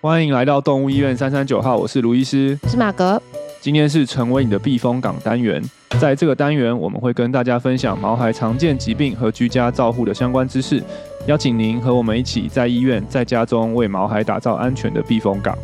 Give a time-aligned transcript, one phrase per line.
[0.00, 3.20] 欢迎来到动物医院三三九号，我是卢医师，我是马格。
[3.62, 5.62] 今天是成为你的避风港单元，
[5.98, 10.82] 在这个单元我们会跟大家分享毛孩常见疾病和居家照护的相关知识，
[11.26, 15.56] 邀请您和我们一起在医院、在家中为毛孩打造安全的避风港。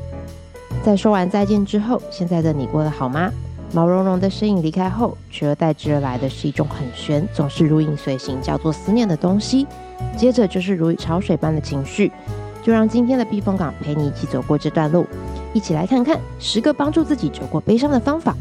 [0.82, 3.30] 在说完再见之后，现在的你过得好吗？
[3.72, 9.66] 毛茸茸的身影离开后，取而代之而来的是一种很玄，总是如影随形，叫做思念的东西。
[10.16, 12.10] 接着就是如潮水般的情绪。
[12.62, 15.06] 就让今天的避风港陪你一起走过这段路，
[15.54, 18.34] 一起来看看十个帮助自己走过悲伤的方法。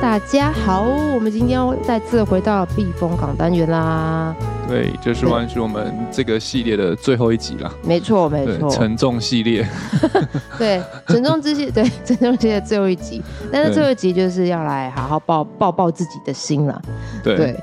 [0.00, 0.82] 大家好，
[1.14, 4.34] 我们今天再次回到避风港单元啦。
[4.70, 7.72] 对，就是完是我们这个系列的最后一集了。
[7.82, 9.66] 没错，没错，沉重系列。
[10.56, 13.20] 对，沉重之系，对， 沉重系列最后一集。
[13.52, 16.80] 但是最后一集就是要来好好抱抱抱自己的心了。
[17.22, 17.36] 对。
[17.36, 17.56] 对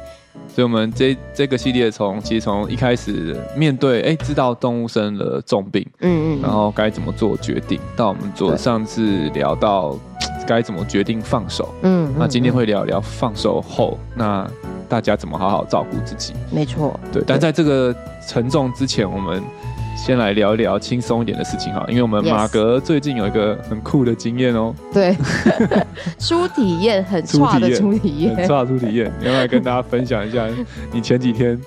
[0.49, 9.95] 所以，我们这这个系列从其实从一开始面对，哎，知道动物生了重病，嗯嗯，然后该怎么做决定，到我们做上次聊到
[10.47, 14.49] 该怎么决定放手，嗯，那今天会聊聊放手后，那
[14.87, 16.33] 大家怎么好好照顾自己？
[16.51, 17.23] 没错，对。
[17.25, 17.95] 但在这个
[18.27, 19.41] 沉重之前，我们。
[19.99, 24.75] 先来聊一聊轻松一点的事情哈，因为我们马格最近有一个很酷的经验哦、喔。
[24.93, 25.17] 对，
[26.19, 30.45] 初体验很差的初体验，很差的初体验，你要来跟大家分享一下
[30.91, 31.59] 你前几天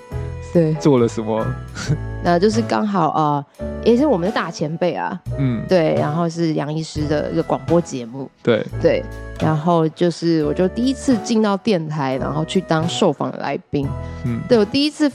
[0.53, 0.73] 对。
[0.75, 1.45] 做了什么？
[2.23, 8.65] 那就是刚好啊、呃，也是我们的大前辈啊，嗯，对，然后是杨医师的一个广播节目，对。
[8.81, 9.03] 对，
[9.39, 13.87] 然后就是我就第一次进到电台，然后去当受访的来宾，
[14.25, 15.11] 嗯，对我第一次。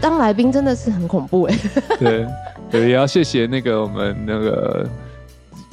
[0.00, 1.58] 当来宾真的是很恐怖哎，
[1.98, 2.24] 对，
[2.70, 4.88] 对，也要谢谢那个我们那个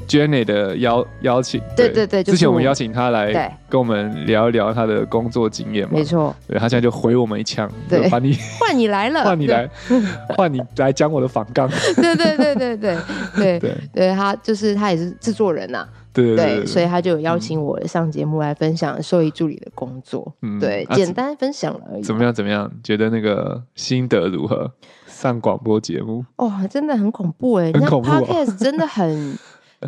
[0.07, 9.69] Jenny 的邀邀请，对对对，之前我们邀请他来跟我们聊一聊他的工作经验嘛，没错，对，他现在就回我们一枪，对，把你 换你来了， 换你来，
[10.37, 12.97] 换你来讲我的访纲，对对对对对
[13.35, 15.87] 对对，对他就是他也是制作人呐。
[16.13, 20.33] 对，对，对，对，所以他就有邀请我上节目来分享兽医助理的工作。
[20.41, 22.01] 嗯，对，简单分享了而已。
[22.01, 22.33] 怎么样？
[22.33, 22.71] 怎么样？
[22.81, 24.71] 觉得那个心得如何？
[25.07, 26.23] 上广播节目？
[26.37, 27.71] 哦，真的很恐怖哎！
[27.73, 28.09] 很恐怖。
[28.09, 29.37] Podcast 真的很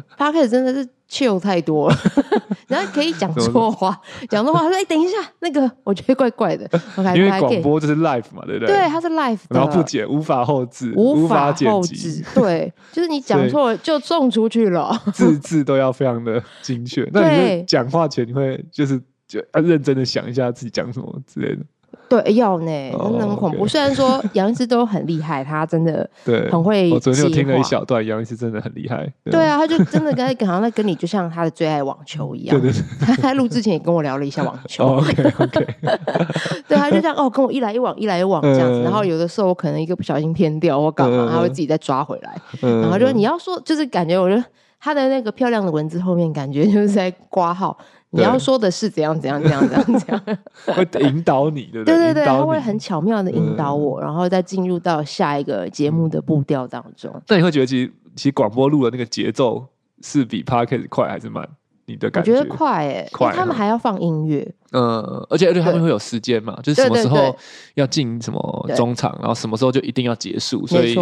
[0.18, 0.88] Podcast 真的是。
[1.09, 1.96] chill 太多了，
[2.68, 3.97] 然后可以讲错话，
[4.28, 4.59] 讲错话。
[4.59, 6.68] 他说：“哎、欸，等一下，那个我觉得怪怪的。
[6.68, 8.75] Okay, 因为广播就是 live 嘛，对不对？
[8.75, 12.22] 对，它是 live，然后不剪，无法后置，无法后置。
[12.36, 17.09] 对，就是你讲错了就送出去了，字字都要非常的精确。
[17.13, 21.62] 那你讲话前你会就是就要认真的想一下自己讲什么之类的。”
[22.09, 23.59] 对，要呢，真的很恐怖。
[23.59, 26.91] Oh, 虽然说杨医师都很厉害，他真的 对很会。
[26.91, 29.12] 我昨天有听了一小段，杨医师真的很厉害。
[29.25, 32.59] 对，啊，他就真的跟好像在跟你，就像他的最爱网球一样。
[32.59, 32.84] 对对对。
[33.06, 34.85] 他在录之前也跟我聊了一下网球。
[34.85, 35.68] Oh, OK OK。
[36.68, 38.79] 对，他就这样哦，跟我一来一往，一来一往这样子。
[38.79, 42.35] 嗯、然后有的时候我可能一个不小心偏掉或干嘛，嗯、他会自己再抓回来。
[42.62, 44.44] 嗯、然后就你要说，就是感觉，我觉得
[44.79, 47.78] 他的那个漂亮的文字后面，感觉就是在挂号。
[48.12, 50.38] 你要说的是怎样怎样怎样怎样怎样，
[50.75, 51.97] 会引导你，对不对？
[51.97, 57.13] 对对对，他会很巧妙的引导我，嗯、然后再进入到下一个节目的步调当中。
[57.28, 59.66] 那你会觉得，其实其实广播录的那个节奏
[60.01, 61.47] 是比 Podcast 快还是慢？
[61.90, 62.34] 你的感觉？
[62.34, 63.34] 我觉得快诶、欸，快。
[63.34, 67.34] 他们还要放音乐，嗯，而且而且他们会有时间嘛，就是什么时候
[67.75, 70.68] 要进什么中场，然后什么时候就一定要结束。
[70.68, 70.97] 所以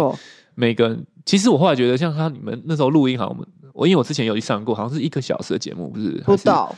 [0.54, 6.10] 每个人，其实我后来觉得，像他你们那时候录音，好像我们我因为我之前有去上过，好像是一个小时的节目，不是？
[6.24, 6.74] 不到。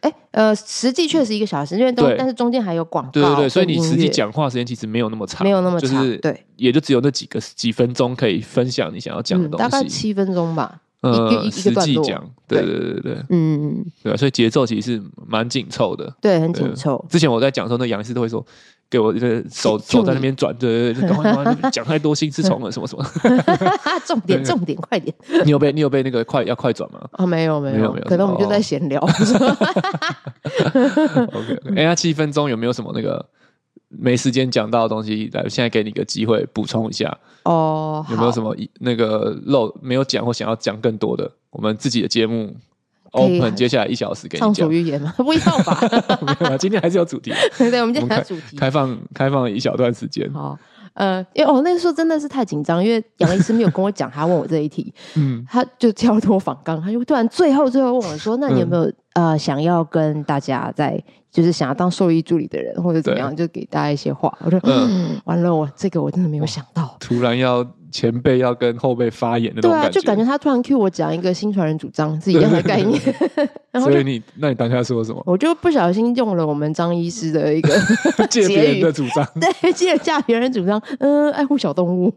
[0.00, 3.10] 哎、欸，呃，实际确实一个小时，因为都，对但是中间还有广告。
[3.10, 10.80] 对对对，所以你实际讲话时间其实没有那么长，没有那么长，就是对，也就只有那几个几分钟可以分享你想要讲的东西，嗯、大概七分钟吧。
[11.02, 17.02] 呃，实际讲，对对对对，嗯，对，所以节奏其实是蛮紧凑的，对，很紧凑。
[17.08, 18.44] 之前我在讲的时候，那杨医师都会说。
[18.90, 23.04] 给我一个手手在那边转，对对对，赶快 赶快讲太多心思虫了什么什么。
[24.04, 25.14] 重点重点，快点！
[25.44, 27.00] 你有被你有被那个快要快转吗？
[27.12, 29.00] 啊，没有没有没有，可能我们就在闲聊。
[30.74, 33.24] OK，哎，那七分钟有没有什么那个
[33.88, 35.30] 没时间讲到的东西？
[35.32, 38.04] 来，现在给你个机会补充一下哦。
[38.10, 41.30] 有没有什么那个漏没有讲或想要讲更多的？
[41.50, 42.56] 我们自己的节目。
[43.12, 44.48] Open，接下来一小时给你讲。
[44.48, 45.12] 畅所欲言吗？
[45.18, 45.80] 不要吧。
[46.40, 47.32] 没有，今天还是有主题。
[47.58, 48.56] 对，我们今天还有主题。
[48.56, 50.30] 开放，开放一小段时间。
[50.32, 50.58] 好，
[50.94, 69.88] 呃，因为哦，那个时候真的是太紧张，因为杨医师没有跟我讲，他问我这一题，嗯，他就跳脱访纲，他就突然最后最后问我说：“那你有没有呃想要跟大家在，就是想要当兽医助理的人或者怎么样，就给大家一些话。”我说：“嗯，完了，我这个我真的没有想到。”突然要前辈要跟后辈发言的那种感觉。
[69.88, 73.00] 对啊，就感觉他突然 cue 我讲一个新传人主张是一样的概念。
[73.70, 75.22] 然后所以你那你当下说什么？
[75.24, 77.72] 我就不小心用了我们张医师的一个
[78.28, 82.12] 借别人的主张，对，借嫁别人主张，嗯、呃，爱护小动物，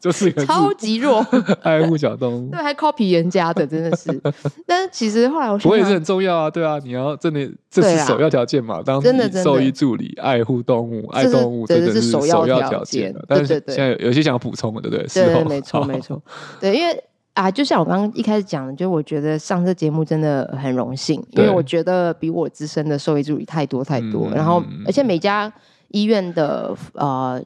[0.00, 1.24] 就是个超级弱，
[1.62, 4.20] 爱护小动物，对，还 copy 人家的，真的是。
[4.66, 13.14] 但是其实后来我我也是很重要啊，对啊，你要真的这是首要条件嘛，当真的兽医助理爱护动物，爱动物，这个是首要条件。
[13.28, 15.06] 但是现在有些想要补充的，对不对？
[15.06, 16.22] 对，没错， 没错，
[16.60, 17.02] 对，因为。
[17.34, 25.50] 啊，就像我刚刚一开始讲的，就我觉得上这节目真的很荣幸，因为我觉得比我资深的兽医助理太多太多，嗯、然后而且每家
[25.88, 27.42] 医院的呃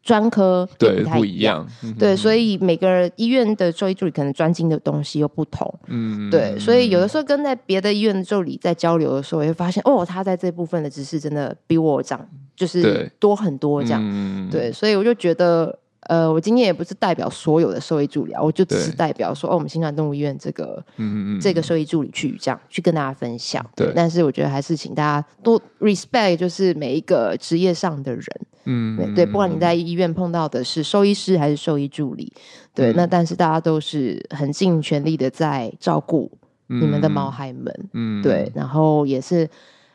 [0.00, 1.66] 专科对不太一样，
[1.98, 15.76] 对，嗯、所以每个医院的兽医助理可能专精的东西又不同，嗯，对，所以有的时候跟在别的医院的助理在交流的时候，也会发现哦，他在这部分的知识真的比我长，就是多很多这样，对，对，所以我就觉得。
[16.08, 23.64] 呃，我今天也不是代表所有的兽医助理啊，我就只是代表说，哦，我们新传动物医院这个，嗯嗯这个兽医助理去这样去跟大家分享。
[23.74, 28.24] 对，但是我觉得还是请大家多 respect，就是每一个职业上的人，
[28.66, 32.32] 嗯，对，不管你在医院碰到的是兽医师还是兽医助理，
[32.72, 36.30] 对，那但是大家都是很尽全力的在照顾
[36.68, 39.48] 你们的毛孩们，嗯，对，然后也是，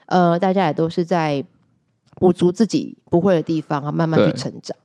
[0.07, 1.41] 呃，大家也都是在
[2.15, 4.75] 补足自己不会的地方啊，慢慢去成长。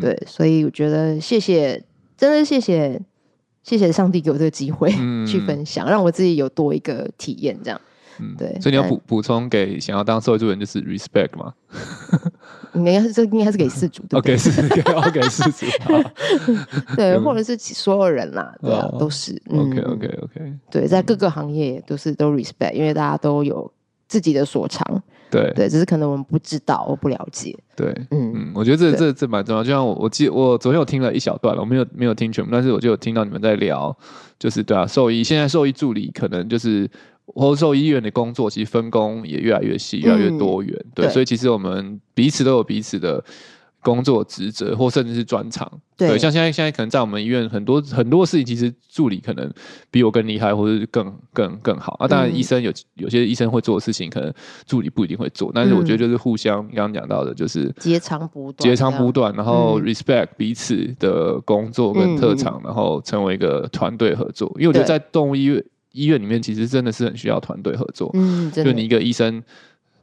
[0.00, 1.82] 对，所以我觉得谢谢，
[2.16, 3.00] 真的谢谢，
[3.62, 4.90] 谢谢上帝给我这个机会
[5.26, 7.80] 去分享，嗯、让我自己有多一个体验，这样。
[8.20, 8.56] 嗯，对。
[8.60, 11.52] 所以你要补补充给想要当社会助人就是 respect 嘛？
[12.74, 14.18] 应该是这应该是给饲主的。
[14.18, 14.82] OK，是给
[15.12, 15.66] 给饲主。
[16.96, 19.40] 对，或者是所有人啦，对啊，都是。
[19.48, 20.52] OK，OK，OK。
[20.70, 23.72] 对，在各个行业都是都 respect，因为大家都有
[24.08, 25.02] 自己的所长。
[25.34, 27.56] 对对，只是可能我们不知道，我不了解。
[27.76, 29.62] 对，嗯嗯，我觉得这这这蛮重要。
[29.62, 33.96] 就像我我记我昨天有听了一小段了，我没有没有听全部，但是我就有听到你们在聊，
[34.38, 36.88] 就是对啊，兽医现在兽医助理可能就是
[37.26, 40.72] 或兽医院的工作，其实分工也越来越细，越来越多元。
[40.72, 43.24] 嗯、对，对所以其实我们彼此都有彼此的。
[43.84, 49.52] 工作职责或甚至是专长，对，对，像现在现在可能在我们医院很多很多事情，其实助理可能
[49.90, 52.08] 比我更厉害，或者是更更更好啊。
[52.08, 54.32] 当然，医生有有些医生会做的事情，可能
[54.66, 55.52] 助理不一定会做。
[55.54, 64.50] 但是我觉得就是互相，刚刚讲到的，就是截长补短，截长补短，然后 respect 彼此的工作跟特长，然后成为一个团队合作。
[64.56, 68.10] 因为我觉得在动物医院医院里面，其实真的是很需要团队合作。
[68.14, 69.42] 嗯，就你一个医生。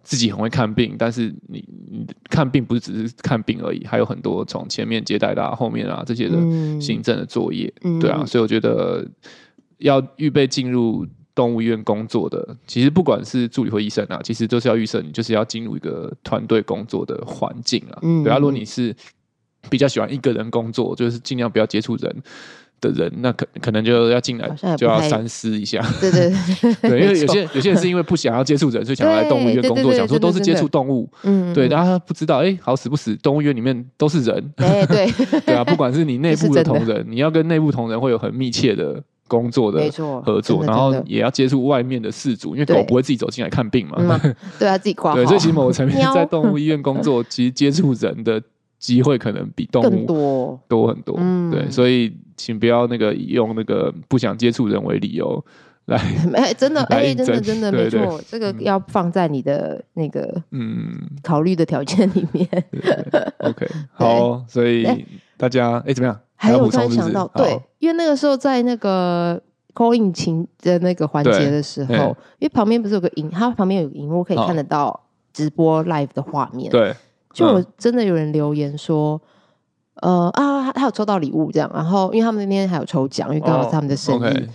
[0.03, 6.38] 自己很会看病，但是你你看病不是只是看病而已，还有很多从前面接待到后面啊这些的
[6.80, 9.07] 行政的作业，嗯、对啊，所以我觉得
[9.77, 18.00] 要预备进入动物医院工作的，其实不管是助理或医生啊，其实都是要预设你就是要进入一个团队工作的环境啊。
[18.01, 18.95] 嗯、对啊，如果你是
[19.69, 22.24] 比较喜欢一个人工作，就是尽量不要接触人。
[22.81, 25.80] 的人，那可可能就要进来，就要三思一下。
[26.01, 26.33] 对对
[26.81, 31.07] 对，对， 因为有些有些人是因为不想要接触人， 所以想要来动物医院工作，想说都是接触动物。
[31.24, 34.51] 嗯，对，大家不知道，哎，好死不死，动物医院里面都是人。
[34.57, 35.10] 哎，对，
[35.45, 39.80] 对啊，不管是你内部的同仁，你要跟内部同仁会有很密切的工作的
[40.25, 44.19] 合作，然后也要接触外面的事主，因为狗不会自己走进来看病嘛。
[44.60, 45.13] 对啊，自己挂。
[45.13, 48.42] 对，所以其实某个层面在动物医院工作，其实接触人的
[48.81, 50.60] 机会可能比动物多。
[50.68, 51.16] 多很多。
[51.18, 52.13] 嗯，对，所以。
[52.38, 55.45] 请不要那个用那个不想接触人为理由
[55.86, 55.98] 来，
[56.33, 60.92] 哎，真的，哎，真的，真的没错，这个要放在你的那个嗯。
[61.22, 62.48] 考虑的条件里面。
[63.46, 65.05] OK， 好，所以
[65.38, 66.20] 大家哎怎么样？
[66.36, 69.39] 还有突然想到，对，因为那个时候在那个
[69.75, 75.00] call in 情的那个环节的时候，因为旁边不是有个荧，它旁边有个荧幕可以看得到
[75.32, 76.91] 直播 live 的画面，对，
[77.33, 79.21] 就我真的有人留言说。
[80.01, 84.47] 呃啊，他有抽到礼物这样，然后因为他们那天还有抽奖，因为刚好是他们的生日，oh, okay.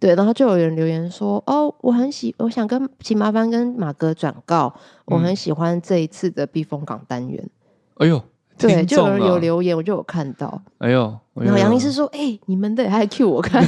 [0.00, 4.72] 对，然后就有人留言说，哦，我很喜，我想跟，请麻烦跟马哥转告，
[5.06, 7.46] 我很喜欢这一次的避风港单元。
[7.96, 8.22] 哎呦，
[8.56, 10.62] 对，就有人有留言，我就有看到。
[10.78, 13.62] 哎呦，哎呦然后杨医师说，哎、欸，你们的还 Q 我看。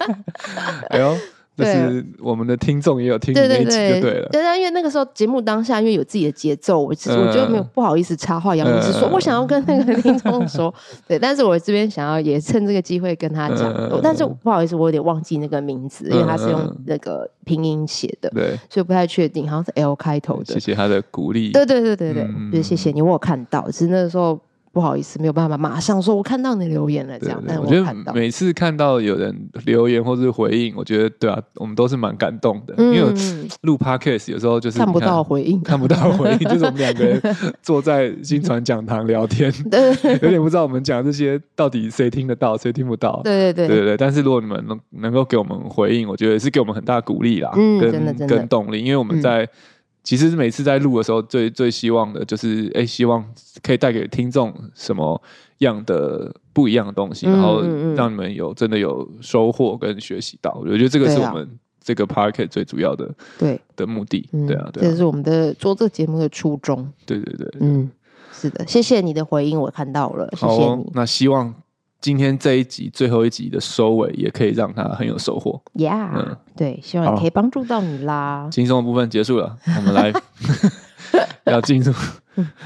[0.88, 1.14] 哎呦。
[1.56, 4.28] 就是我们的听众也有听那一集就对了。
[4.30, 8.54] 对，对，对，因为那个时候节目当下，因为有自己的节奏，我其实我就没有不好意思插话。
[8.54, 10.72] 杨老师说，我想要跟那个 听众说，
[11.08, 13.72] 对，但是我这边想要也趁这个机会跟他讲，
[14.02, 20.54] 但是不好意思，我有点忘记那个名字，因为他是用那个拼音写的，对，所以不太确定，好像是 L 开头的。
[20.54, 21.52] 谢谢他的鼓励。
[21.52, 24.38] 对对对对对，就是谢谢你，我有看到，只是那个时候。
[24.76, 27.42] 不好意思，没有办法马上说，我看到你留言了，这样。
[27.48, 32.74] 但我觉得每次看到有人留言或是回应，我觉得对啊，我们都是蛮感动的。
[32.76, 33.10] 嗯、因为
[33.62, 37.18] 录 Podcast 有时候就是看，看不到回应，看不到回应， 就是我们两个人
[37.62, 39.50] 坐在新传讲堂聊天，
[40.20, 43.22] 有点不知道我们讲这些到底谁听得到，谁听不到。
[43.24, 43.96] 对对对对对。
[43.96, 49.42] 但是如果你们能能够给我们回应，我觉得是给我们很大鼓励啦，嗯，跟跟动力，因为我们在。
[49.44, 49.48] 嗯
[50.06, 53.24] 其实每次在录的时候最，最最希望的就是，哎，希望
[53.60, 55.20] 可以带给听众什么
[55.58, 57.60] 样的不一样的东西，嗯、然后
[57.96, 60.56] 让你们有真的有收获跟学习到。
[60.62, 61.48] 我觉得这个是我们
[61.82, 64.28] 这个 podcast 最主要的对的目的。
[64.46, 66.88] 对啊，对啊，这是我们的做这节目的初衷。
[67.04, 67.90] 对对对，嗯，
[68.32, 70.88] 是的，谢谢你的回应，我看到了，谢谢你。
[70.94, 71.52] 那希望。
[72.06, 75.60] 今天这一集最后一集的收尾，也可以让他很有收获。
[75.74, 78.48] Yeah，嗯，对，希望也可以帮助到你啦。
[78.52, 80.12] 轻松的部分结束了，我们来
[81.50, 81.92] 要进入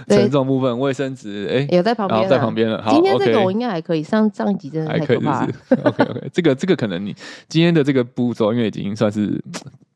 [0.06, 0.78] 沉重部分。
[0.78, 2.82] 卫生纸，哎，有在旁边，在旁边了。
[2.82, 4.02] 好，今天这个我应该还可以。
[4.02, 5.52] 上上一集真的太可怕了。
[5.84, 7.16] OK OK，这个这个可能你
[7.48, 9.42] 今天的这个步骤，因为已经算是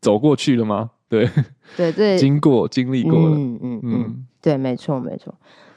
[0.01, 0.89] 走过去了吗？
[1.11, 1.29] 对
[1.77, 3.37] 对对，经过经历过了。
[3.37, 5.35] 嗯嗯嗯，对，没错没错。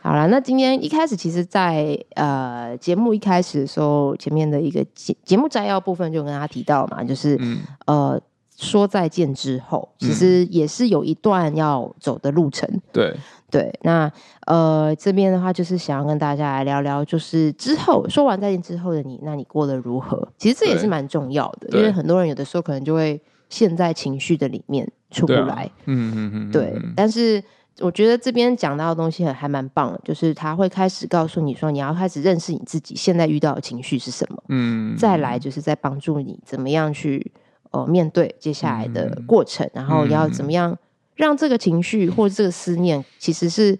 [0.07, 8.21] 好了，那今天一开始，其实在，在呃节目一开始的时候，前面的一个节节目摘要部分就跟他提到嘛，就是、嗯、呃
[8.55, 12.65] 说再见之后，其实也是有一段要走的路程。
[12.93, 13.13] 对
[13.51, 14.09] 对，那
[14.45, 20.25] 呃这边的话，就是想要跟大家来聊聊，就是之后说完再见之后的你，那你过得如何？
[20.37, 25.63] 其实这也是蛮重要的，因为很多人有的时候可能就会陷在情绪的里面出不来。
[25.63, 27.43] 啊、嗯嗯嗯，对，但是。
[27.79, 37.31] 我觉得这边讲到的东西还还蛮棒的，就是他会开始告诉你说，你要开始认识你自己现在遇到的情绪是什么，嗯，再来就是在帮助你怎么样去
[37.71, 40.75] 呃面对接下来的过程，嗯、然后要怎么样
[41.15, 43.77] 让这个情绪或者这个思念其实是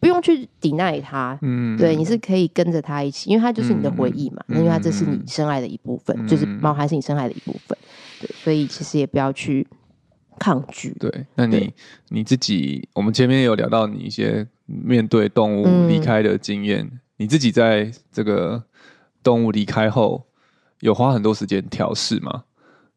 [0.00, 7.76] 不用去抵赖它，嗯，对，你是可以跟着他一起，因为它就是你的回忆嘛，嗯、因为它这是你深爱的一部分，嗯、就是猫还是你深爱的一部分，
[8.20, 9.66] 对，所以其实也不要去。
[10.38, 10.90] 抗拒。
[10.98, 11.72] 对，那你
[12.08, 18.62] 你自己，我们前面有聊到你一些面对动物离开的经验，嗯、你自己在这个
[19.22, 20.26] 动物离开后，
[20.80, 22.44] 有花很多时间调试吗？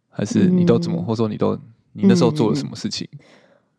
[0.10, 1.56] 还是你都怎么，嗯、或者说你都
[1.94, 3.08] 你那时候做了什么事情？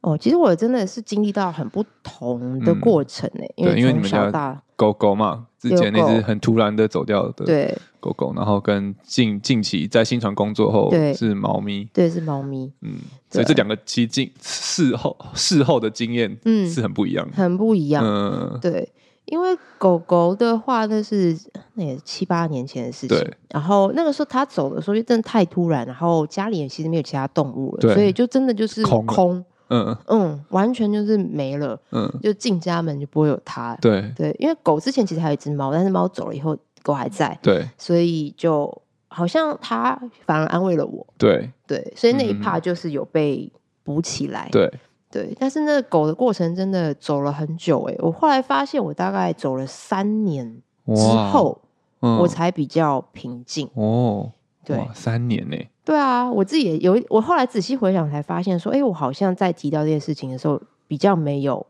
[0.01, 7.77] 哦，其实我真的是经历到很不同的过程呢、因为从小到狗狗嘛，之前那只很突然的走掉的对。
[8.01, 12.95] 狗狗，然后跟近近期在新传工作后是猫咪，对，是猫咪，嗯，
[13.29, 18.89] 所以这两个其实经事后事后的经验嗯是很不一样，很不一样，嗯，对，
[19.25, 21.37] 因为狗狗的话那是
[21.75, 29.45] 那也是七八年前的事情，对，然后那个时候它走的时候就真的太突然，然后家里也其实没有其他动物了，所以就真的就是空。
[29.69, 29.97] 嗯。
[30.07, 34.13] 嗯，完全就是没了，嗯，就进家门就不会有它，对。
[34.17, 41.51] 对，因为狗之前其实还有一只猫，但是猫走了以后，狗还在，对，所以就好像它反而安慰了我，对。
[41.67, 43.51] 对，所以那一 part 就是有被
[43.83, 44.73] 补起来，对。
[45.11, 50.61] 对，但是那个狗的过程真的走了很久，哎，我后来发现我大概走了三年
[50.95, 51.59] 之后，
[52.01, 53.69] 我才比较平静。
[53.75, 54.33] 哦。
[54.65, 55.57] 对，三年呢？
[55.89, 61.67] 对啊，我自己也有，我后来仔细回想才发现，说，哎，我好像在提到这件事情的时候，比较没有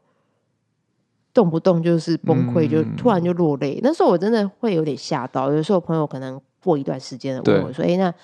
[1.32, 3.78] 动不动就是崩溃，嗯、就突然就落泪。
[3.80, 5.52] 那时候我真的会有点吓到。
[5.52, 8.14] 有时候朋友可能过一段时间问我说，哎对，那，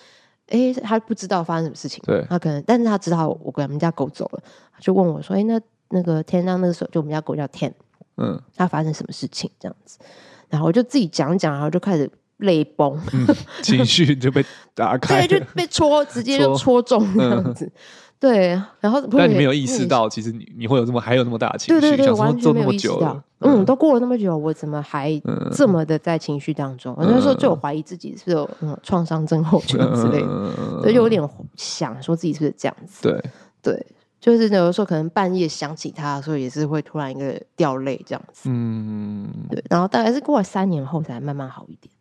[0.49, 4.43] 哎，他不知道发生什么事情，对，他可能，但是他知道我跟我们家狗走了，
[4.81, 5.61] 就问我说，哎，那
[5.91, 7.73] 那个天亮那个时候，就我们家狗叫天，
[8.17, 10.01] 嗯，他发生什么事情这样子，
[10.49, 12.11] 然后我就自己讲讲，然后就开始。
[12.39, 13.27] 泪崩、嗯，
[13.63, 17.65] 情绪就被打开， 对，就被戳，直接就戳中这样子。
[17.65, 17.73] 嗯、
[18.19, 23.23] 对，然后但你没有意识到，其实你你会有这么还有那么大的情绪，对对对，完全没有意识到。
[23.41, 25.21] 嗯，嗯，都过了那么久，我怎么还
[25.53, 26.95] 这么的在情绪当中？
[26.99, 31.23] 我那时候就有怀疑自己是不嗯创伤症候群之类的，嗯、所以就有点
[31.57, 33.03] 想说自己是不是这样子。
[33.03, 33.23] 对
[33.63, 33.87] 对，
[34.19, 38.49] 就是有的时候可能半夜想起他的时候，也是会突然一个掉泪这样子。
[38.51, 41.94] 嗯，对，然后大概是过了三年后才慢慢好一点。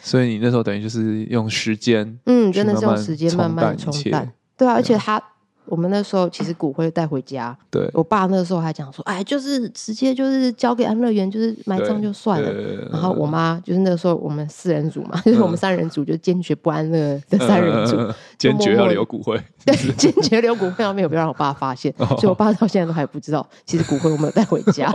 [0.00, 5.22] 所以你那时候等于就是用时间，嗯，真的是用时间慢慢冲淡，对啊，而且他，
[5.66, 12.50] 我们那时候其实骨灰带回家，对，我爸那时候还讲说，哎，就是直接就是交给安乐园，就是埋葬就算了。
[12.90, 17.96] 然后我妈就是那个时候我们四人组嘛，就是我们三人组就坚决不安乐的三人组，
[18.38, 24.90] 坚决要留骨灰， 对，坚决留骨灰，没有不要让我爸发现，所以我爸到现在都还不知道，其实骨灰我没有带回家。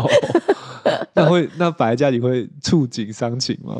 [1.13, 3.77] 那会那摆在家里会触景伤情吗？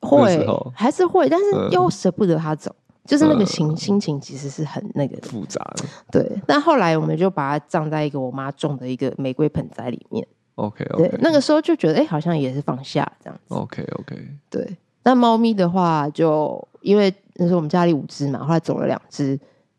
[0.00, 5.84] 会还是会，但是又舍不得他走，嗯、就是那个心、嗯、心情其实是很那个复杂的。
[6.10, 10.26] 对，但后来我们就把它葬在一个我妈种的一个玫瑰盆栽里面。
[10.56, 13.54] OK OK，对，那个时候就觉得哎、欸，好像也是放下这样子。
[13.54, 14.16] OK OK，
[14.48, 14.76] 对。
[15.02, 19.38] 那猫咪的话就，就因为那时候我们家里五只嘛，后来走了两只，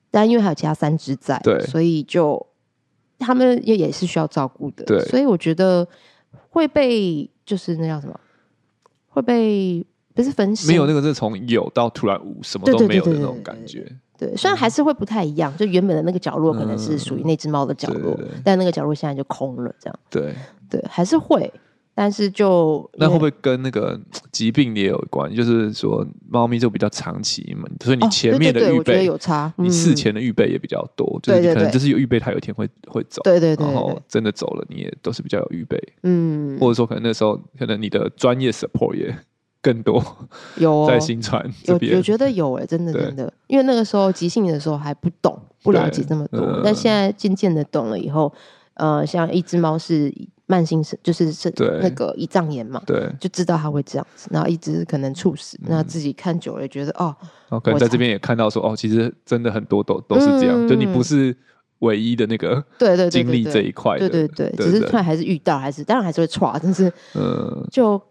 [0.09, 2.45] 但因为还有其他三只在，对，所以就
[3.19, 4.99] 他们也也是需要照顾的，对。
[5.05, 5.85] 所以我觉得
[6.49, 8.17] 会被就是那叫什么，
[9.09, 9.85] 会被
[10.17, 13.85] 不是分析，没有那个是从有到突然无，什么都没有的那种感觉。
[14.17, 19.99] 对，虽然还是会不太一样，就原本的那个角落可能是属于那只猫的角落，嗯、对对对，但那个角落现在就空了，这样。
[20.09, 20.33] 对
[20.67, 21.53] 对，还是会，
[21.93, 23.99] 但是就那会不会跟那个
[24.31, 25.31] 疾病也有关？
[25.35, 33.21] 就是说，猫咪就比较长期嘛，所以你前面的预备、有差，嗯、你事前的预备也比较多，就是你可能就是有预备，它有一天会会走。
[33.21, 35.77] 对对对，对，然后真的走了，你也都是比较有预备。
[36.01, 39.15] 嗯，或者说可能那时候可能你的专业 support 也。
[39.67, 40.01] 更多
[40.55, 48.31] 有在新传有有觉得有哎、欸，真的真的，因为那个时候急性的时候还不懂不了解这么多，呃、但现在渐渐的懂了以后，
[48.75, 50.09] 呃，像一只猫是
[50.45, 57.13] 慢性是就是是那个胰脏炎嘛，对，就知道它会这样子，然后一直可能猝死，那自己看久了也觉得哦，
[57.49, 61.35] 哦，可能在这边也看到说哦，其实真的很多都都是这样、嗯，就你不是
[61.79, 67.67] 唯一的那个对对经历这一块，对对对，只是突然还是遇到，还是当然还是会歘，但是嗯。
[67.69, 68.01] 就。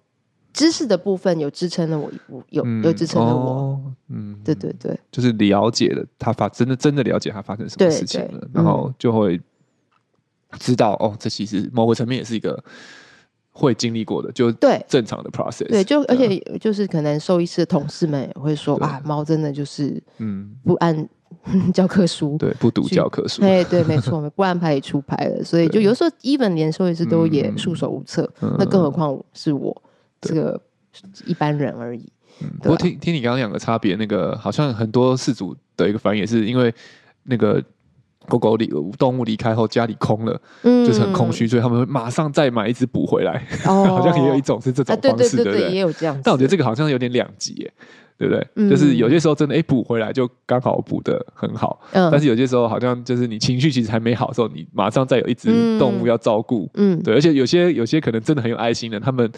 [0.56, 9.38] 知识的部分有支撑了我一步，有、嗯、有支撑了我，嗯，对对对，就是了解了他发真的真的了解他发生什么事情了，对对然后就会
[10.58, 12.58] 知道、嗯、哦，这其实某个层面也是一个
[13.50, 20.56] 会经历过的，就对正常的 process，对，就而且就是可能兽医师的同事们也会说啊，猫真的就是嗯。
[20.64, 21.08] 不按
[21.74, 29.82] 教科书，对，不读教科书，哎，对，没错，不按牌理出牌了，所以就有时候 even 连兽医师都也束手无策、嗯，那更何况是我。
[30.20, 30.60] 这个
[31.24, 32.04] 一般人而已。
[32.42, 36.72] 嗯，不过听听你刚刚讲的差别，那个好像很多事主的一个反应也是因为
[37.22, 37.62] 那个
[38.28, 38.66] 狗狗离
[38.98, 43.42] 动物离开后家里空了，嗯，就是很空虚，所以他们会马上再买一只补回来。
[43.64, 45.70] 哦， 好像也有一种是这种方式，对不对？
[45.72, 46.20] 也有这样。
[46.22, 47.72] 但我觉得这个好像有点两极，耶，
[48.18, 48.46] 对不对？
[48.56, 51.80] 嗯，就是有些时候真的，哎，补回来就刚好补的很好。
[51.92, 56.68] 嗯，但是有些时候好像就是你情绪其实还没好的时候，你马上再有一只动物要照顾。
[56.74, 59.30] 嗯，对，而且有些有些可能真的很有爱心的，他们。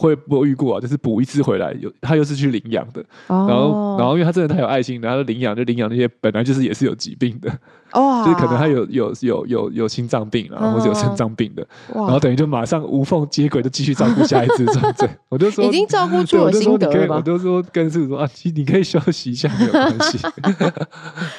[0.00, 0.80] 会不会遇过啊？
[0.80, 7.50] 就是补一次回来，有他又是去领养的，哦、然后然后因为他真的太有爱心，然后领养就领养那些本来就是也是有疾病的，
[7.92, 15.08] 哦，就是可能他有有有有有心脏病啊，或者有肾脏病的，然后等于就马上无缝接轨，就继续照顾下一只这样子。
[15.28, 20.18] 我就说已经照顾出我心得了，我就说跟师傅说啊，其实你可以休息一下没有关系。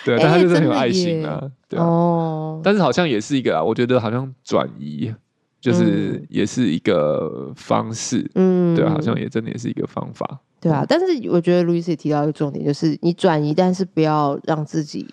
[0.03, 5.13] 对，但他就是很有爱心啊，对啊，哦，但是好像也是一个啊，我觉得好像转移。
[5.59, 10.85] 就是也是一个方式，嗯，对啊，好像也真的也是一个方法，对啊。
[10.87, 15.07] 但是我觉得路易斯也提到一个重点，就是你转移，但是不要让自己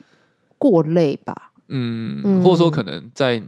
[0.59, 3.43] 过累吧，嗯，嗯，或者说可能在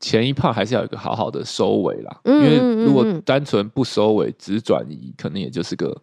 [0.00, 5.96] 前一 part 还是要有一个好好的收尾啦，嗯，因为如果单纯不收尾，只转移，可能也就是个。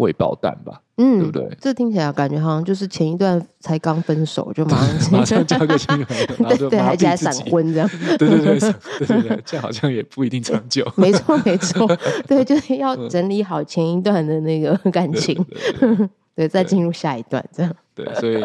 [0.00, 1.56] 未爆弹吧，嗯，对不对？
[1.60, 6.16] 这听起来感觉好像就是前一段才刚分手就马上 马上交个新男朋
[6.48, 8.72] 友， 对对，还还闪婚这样，对对对对
[9.06, 10.90] 对对，这样好像也不一定长久。
[10.96, 11.86] 没 错没错，
[12.26, 17.76] 对，就是要整理好前一段的那个感情，对，对，对，对，再进入下一段这样。
[17.94, 18.42] 对，所以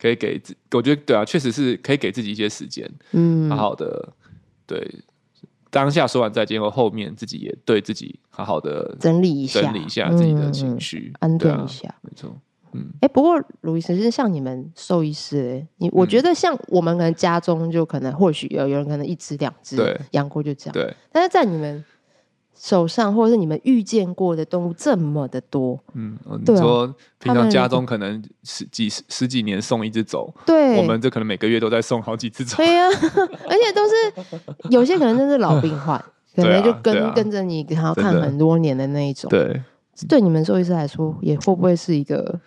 [0.00, 4.08] 可以给自，我觉得对啊，确实是可以给自己一些时间，嗯，好好的
[4.66, 4.88] 对。
[5.72, 11.92] 当下说完再见后，后面自己也对自己好好的整理一下，整理一下自己的情绪，安顿一下。
[12.02, 12.30] 没错，
[12.72, 12.90] 嗯。
[13.00, 20.94] 哎、欸，不过卢医生是像你们兽医师、欸，你我觉得像我们可能家中就可能或许有有人可能一只两只养过就这样，对。
[21.10, 21.82] 但是在你们。
[22.54, 26.86] 手上或者是你们遇见过的动物这么的多，嗯，你说
[27.18, 32.90] 平常家中可能十几十十几年送一只走，对，我们这可能每个月都在送好几只走，对呀、啊，
[33.50, 35.98] 而且都是有些可能真是老病患，
[36.36, 39.60] 可能就跟、啊、跟着你，然后看很多年的那一种，对，
[40.08, 42.38] 对你们兽医师来说，也会不会是一个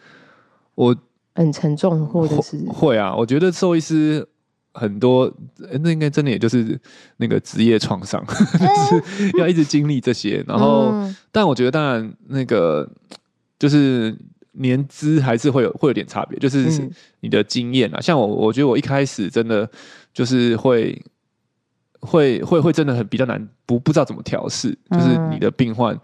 [0.76, 0.96] 我
[1.34, 3.13] 很沉重，或者是会啊？
[3.15, 4.28] 我觉得兽医师。
[4.76, 5.34] 很多，
[5.82, 6.78] 那应该真的也就是
[7.18, 10.44] 那个职业创伤， 就是要一直经历这些。
[10.46, 12.88] 然后，嗯、但我觉得当然那个
[13.58, 14.14] 就是
[14.52, 16.68] 年资还是会有会有点差别，就是
[17.22, 18.02] 你的经验啊。
[18.02, 19.68] 像我，我觉得我一开始真的
[20.14, 21.02] 就是会
[22.02, 25.98] 会会会真的很比较难，不不知道怎么调试，就是你的病患。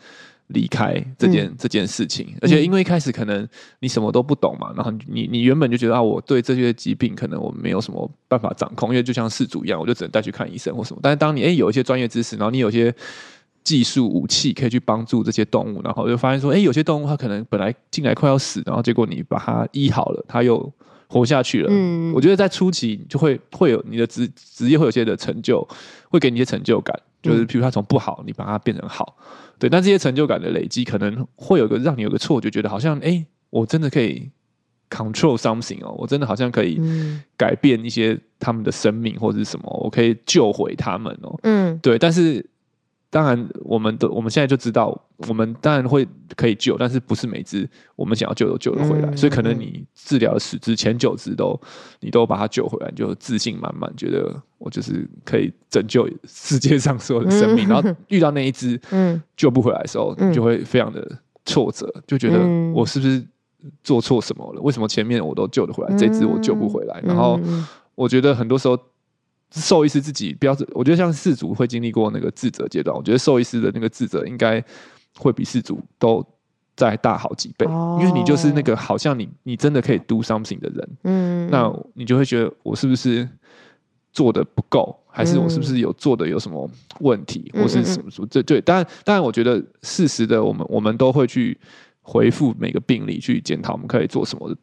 [0.53, 3.47] 离开这件、嗯、这件事情，而且因为一开始可能
[3.79, 10.99] 你什么都不懂嘛，然后你你原本就觉得啊，我对这些疾病可能我没有什么办法掌控，因为就像饲主一样，我就只能带去看医生或什么。
[11.01, 12.93] 但是当你诶有一些专业知识，然后你有一些
[13.63, 20.71] 技术武器可以去帮助这些动物，然后就发现说，诶有些动物它可能本来进来快要死，然后结果你把它医好了，它又
[21.07, 21.67] 活下去了。
[21.69, 25.67] 嗯，我觉得在初期就会会有你的职职业会有些的成就，
[26.11, 29.17] 会给你一些成就感，就是譬如他从不好，你把它变成好，
[29.57, 29.67] 对。
[29.67, 34.29] 但这些成就感的累积，可能会有个让你有个错觉，觉得好像哎、欸，我真的可以
[34.89, 36.79] control something 哦，我真的好像可以
[37.35, 41.39] 改变一些他们的生命或者是什么，我可以救回他们哦。
[41.41, 41.97] 嗯，对。
[41.97, 42.45] 但是。
[43.13, 44.97] 当然，我们的我们现在就知道，
[45.27, 49.09] 我们当然会可以救，但是不是每只我们想要救都救得回来。
[49.09, 51.59] 嗯、所以可能你治疗十只前九只都
[51.99, 57.67] 你都把它救回来，你就自信满满，觉得我就是可以拯救世界上所有的生命。
[57.67, 58.79] 嗯、然后遇到那一只
[59.35, 62.39] 救不回来的时候，嗯、你就会非常的挫折，就觉得
[62.73, 63.23] 我是不是
[63.83, 64.61] 做错什么了？
[64.61, 67.01] 为什么前面我都救得回来，这只我救不回来？
[67.05, 67.39] 然后
[67.95, 68.77] 我觉得很多时候。
[69.53, 74.63] 兽医师自己不要，我觉得像四主会经历过那个自责阶段，我觉得兽医师的那个自责应该
[75.17, 76.25] 会比饲主都
[76.75, 83.27] 再大好几倍，哦、因为你就是那个好像你你真的可以 do something 的人，嗯，那你就会觉得我是不是
[84.13, 86.69] 做的不够，还是我是不是有做的有什么
[86.99, 88.27] 问题，嗯、或是什么什么？
[88.31, 91.57] 这对，当然当然，我觉得事实的我们我们都会去。
[92.01, 94.53] 回复每个病例去检讨，我们可以做什么，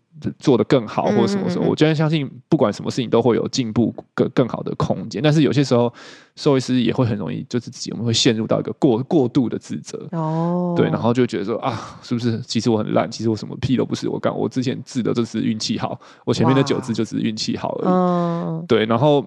[0.41, 5.23] 做得更好，或者什么时候，我真的相信，不管什么事情都会有进步更更好的空间。
[5.23, 5.93] 但是有些时候，
[6.35, 10.09] 兽医师也会很容易，就是自己我们会陷入到一个过过度的自责。
[10.11, 12.41] 哦，对，然后就觉得说啊，是不是？
[12.41, 14.09] 其实我很烂，其实我什么屁都不是。
[14.09, 17.89] 我刚我之前治的就是运气好，我前面的九只就只是运气好而已。
[17.89, 19.25] 哇对，然后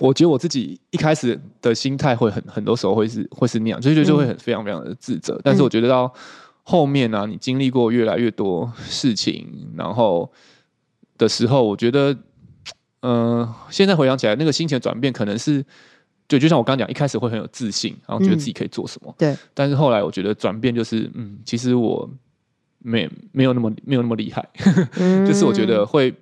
[0.00, 5.34] 我觉得我自己一开始的心态会很很多时候会是会是那样，就就就会很非常非常的自责。
[5.36, 6.12] 嗯、但是我觉得到。
[6.62, 10.30] 后面呢、啊，你经历过越来越多事情，然后
[11.18, 12.12] 的时候，我觉得，
[13.00, 15.64] 嗯、呃，现在回想起来，那个心情的转变，可能是，
[16.28, 19.36] 就就像我刚刚讲，一开始会很有自信，然后觉得自己可以做什么，嗯、对。
[19.52, 22.08] 但是后来，我觉得转变就是，嗯，其实我
[22.78, 24.48] 没没有那么没有那么厉害，
[25.00, 26.14] 嗯、 就是我觉得会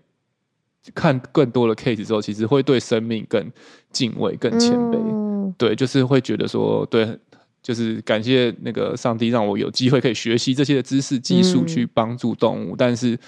[0.95, 3.53] 看更多的 case 之后，其实会对生命更
[3.93, 7.19] 敬畏、更谦卑，嗯、对，就是会觉得说，对。
[7.63, 13.19] 就是感谢那个上帝让我有机会可以学习这些的知识技术去帮助动物，嗯、但是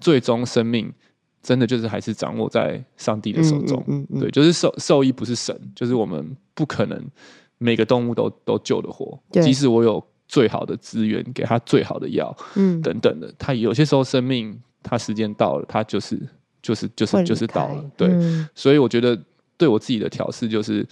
[0.00, 0.92] 最终生命
[1.40, 3.82] 真的就是还是掌握在上帝的手中。
[3.86, 7.00] 嗯嗯嗯、对，就是兽兽医不是神，就是我们不可能
[7.58, 9.16] 每个动物都都救得活。
[9.30, 16.20] 即使我有最好的资源，给他最好的药，嗯，等等的，他有些时候生命他时间到了，他就是
[16.60, 17.84] 就是就是就是到了。
[17.96, 19.16] 对，嗯、所以我觉得
[19.56, 20.84] 对我自己的调试就是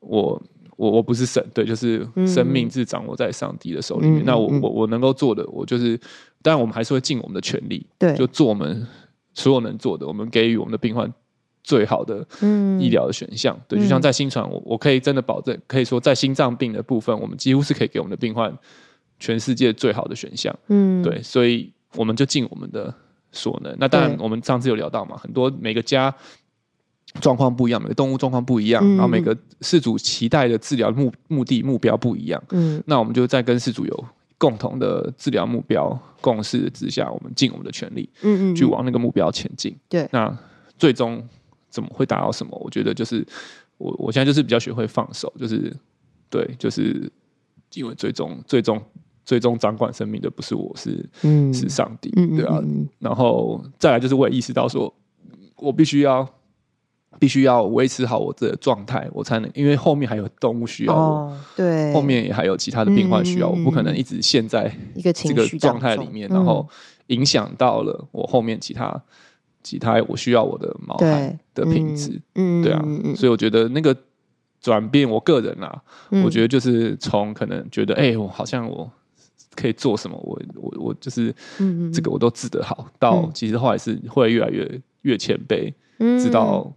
[0.00, 0.40] 我。
[0.82, 4.20] 我我不是神，对，就是生命是掌握在上帝的手里面。
[4.20, 5.96] 嗯、那我我我能够做的，我就是，
[6.42, 8.84] 当然我们还是会尽我们的全力，对，就做我们
[9.32, 11.08] 所有能做的，我们给予我们的病患
[11.62, 12.26] 最好的
[12.80, 13.56] 医疗的选项。
[13.56, 18.52] 嗯、对，就像在新传，我我可以真的保证，可以说在心脏病的部分，我们几乎是可以给我们的病患
[19.20, 20.52] 全世界最好的选项。
[20.66, 22.92] 嗯，对，所以我们就尽我们的
[23.30, 23.72] 所能。
[23.78, 26.12] 那当然，我们上次有聊到嘛，很多每个家。
[27.20, 32.42] 状况不一样，每个动物状况不一样，嗯、然后每个饲主期待的治疗目目的目标不一样。
[32.50, 34.04] 嗯，那我们就在跟饲主有
[34.38, 39.76] 共同的治疗目标共识之下，我们尽我们的全力，嗯嗯，去往那个目标前进。
[39.88, 40.36] 对，那
[40.78, 41.22] 最终
[41.68, 42.58] 怎么会达到什么？
[42.64, 43.24] 我觉得就是
[43.78, 45.72] 我我现在就是比较学会放手，就是
[46.30, 47.10] 对，就是
[47.74, 48.82] 因为最终最终
[49.24, 52.58] 最终掌管生命的不是我，是嗯是上帝，对啊。
[52.98, 54.92] 然后再来就是我也意识到说，
[55.56, 56.28] 我必须要。
[57.22, 66.68] 必须要维持好我的状态，我才能，因为后面还有动物需要我，哦、对，后面也还有其他的病患需要我，嗯、我不可能一直陷在一个这个状态里面，然后
[67.06, 69.00] 影响到了我后面其他
[69.62, 73.96] 其他我需要我的毛孩的品质，嗯，对啊，所以我觉得那个
[74.60, 75.80] 转变，我个人啊，
[76.10, 78.90] 嗯、我觉得就是从可能觉得，哎、欸，我好像我
[79.54, 81.32] 可以做什么，我我我就是，
[81.94, 85.72] 这个我都治得好，到其实后来是会越来越越谦卑，
[86.20, 86.68] 知道。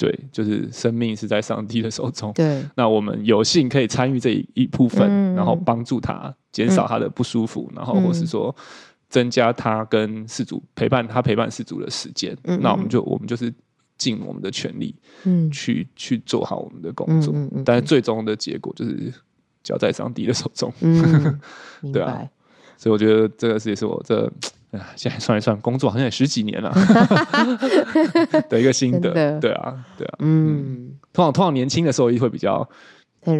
[0.00, 2.32] 对，就是生命是在上帝的手中。
[2.32, 8.54] 对，那我们有幸可以参与这一一部分，嗯、然后帮助他减少他的不舒服，嗯、然后或是说
[9.10, 12.34] 增加他跟事主陪伴他陪伴事主的时间。
[12.44, 13.52] 嗯、那我们就我们就是
[13.98, 17.34] 尽我们的全力，嗯，去去做好我们的工作。
[17.34, 19.12] 嗯、但是最终的结果就是
[19.62, 20.72] 交在上帝的手中。
[20.80, 21.38] 嗯、
[21.92, 22.26] 对啊，
[22.78, 24.32] 所以我觉得这个事也是我这。
[24.94, 26.72] 现在算一算，工作好像也十几年了，
[28.48, 32.68] 的一个心得，对啊，对啊，嗯，通常通常年轻的时候也会比较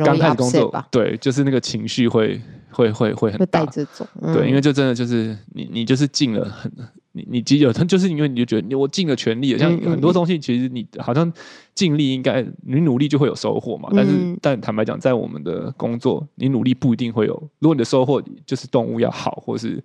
[0.05, 2.41] 刚开始工作，对，就是那个情绪会
[2.71, 6.71] 会会会很大这种，对，因为就真的就是你你就是尽了很
[7.13, 11.33] 你你既有，就是因为你就觉得你我尽了全力了，像很多东西其实你好像
[11.75, 14.13] 尽力应该你努力就会有收获嘛，但是
[14.43, 19.81] 但坦白讲，在我们的工作，你努力不一定会有，如果你的收获就是动物要好，或是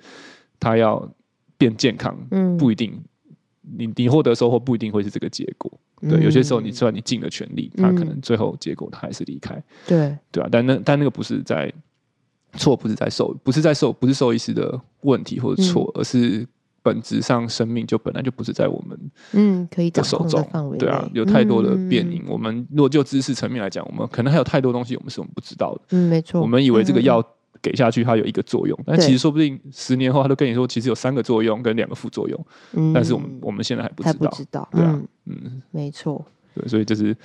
[0.59, 1.07] 它要。
[1.57, 2.99] 变健康，嗯不一定
[3.61, 5.71] 你你获得收获不一定会是这个结果。
[6.01, 9.61] 对，有些时候你虽然你尽了全力，他可能最后结果他还是离开。
[9.87, 11.71] 对，对啊，但那但那个不是在
[12.57, 16.47] 错，不是在受，不是在受，不是受医师的问题或者错，而是。
[16.85, 18.95] 本质上，生命就本来就不是在我们
[19.31, 20.77] 嗯可以的手中范围。
[20.77, 22.23] 对啊，有太多的变因。
[22.27, 25.81] 我们如果就知识层面来讲，我们可能还有太多东西我们是我们不知道的。
[25.97, 26.39] 嗯，没错。
[26.39, 27.27] 我们以为这个药
[27.65, 32.45] 给下去它有一个作用，但其实说不定十年后他都跟你说，其实有三个作用跟两个副作用。
[32.73, 34.29] 嗯，但是我们我们现在还不知道。
[34.29, 34.69] 不知道。
[34.71, 36.23] 对啊，嗯，没错。
[36.53, 37.17] 对，所以就是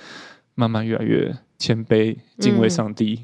[0.55, 3.21] 慢慢越来越谦卑，敬畏上帝。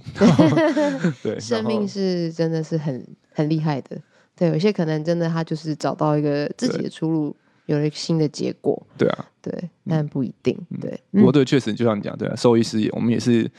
[1.24, 4.00] 对，生命是真的是很很厉害的。
[4.36, 8.80] 对，有些可能真的他就是找到一个自己的出路，有了新的结果。
[8.96, 9.52] 对啊，对，
[9.90, 10.56] 但不一定。
[10.80, 13.50] 对，不过对，确实就像你讲，对啊，兽医师也，我们也是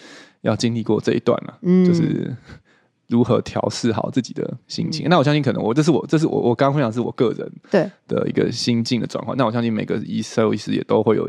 [0.42, 2.33] 要经历过这一段了，嗯，就是
[3.09, 5.07] 如何调试好自己的心情。
[5.09, 9.37] 那我相信，可能我这是我这是我我刚刚分享是我个人对的一个心境的转换。
[9.37, 11.29] 那我相信每个医兽医师也都会有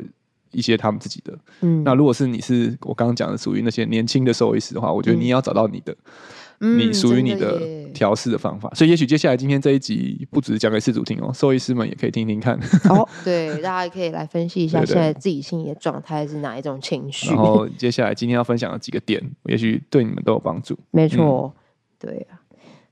[0.51, 1.37] 一些他们自己的。
[1.61, 5.95] 嗯，那如果是你是我刚刚讲的属于那些年轻的兽医师的话，我觉得你也要找到你的。
[6.61, 7.57] 你属于你的
[7.93, 12.53] 调试的方法，所以也许接下来今天这一集不只是讲给事主听哦，兽医师们也可以听听看。
[12.89, 17.29] 哦， 对，大家也可以来分析一下现在自己心里的状态是哪一种情绪。
[17.29, 20.77] 然后接下来今天要分享的几个点，也许对你们都有帮助。
[20.91, 21.58] 没错，嗯、
[21.99, 22.39] 对啊。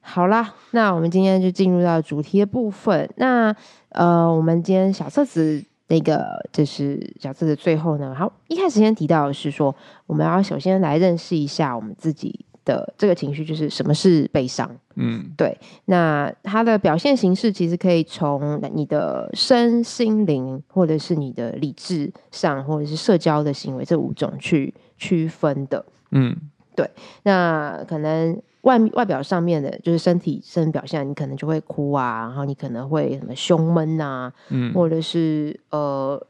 [0.02, 3.10] 好啦，那我们今天就进入到主题的部分。
[3.15, 3.56] 那
[3.89, 12.46] 呃，我们今天小册子那个就是小册子最后呢，好，一开始先提到的是说，我们要首先来认识一下我们自己。
[12.67, 14.70] 的这个情绪就是什么是悲伤？
[14.96, 15.58] 嗯，对。
[15.86, 25.86] 那它的表现形式其实可以从你的身心灵，或者是你的理智上，或者是社交的行为这五种去区分的。
[26.12, 26.36] 嗯，
[26.76, 26.91] 对。
[27.24, 36.21] 那可能外外表上面的，就是身体身表现，你可能就会哭啊，然后你可能会什么胸闷啊，嗯，或者是呃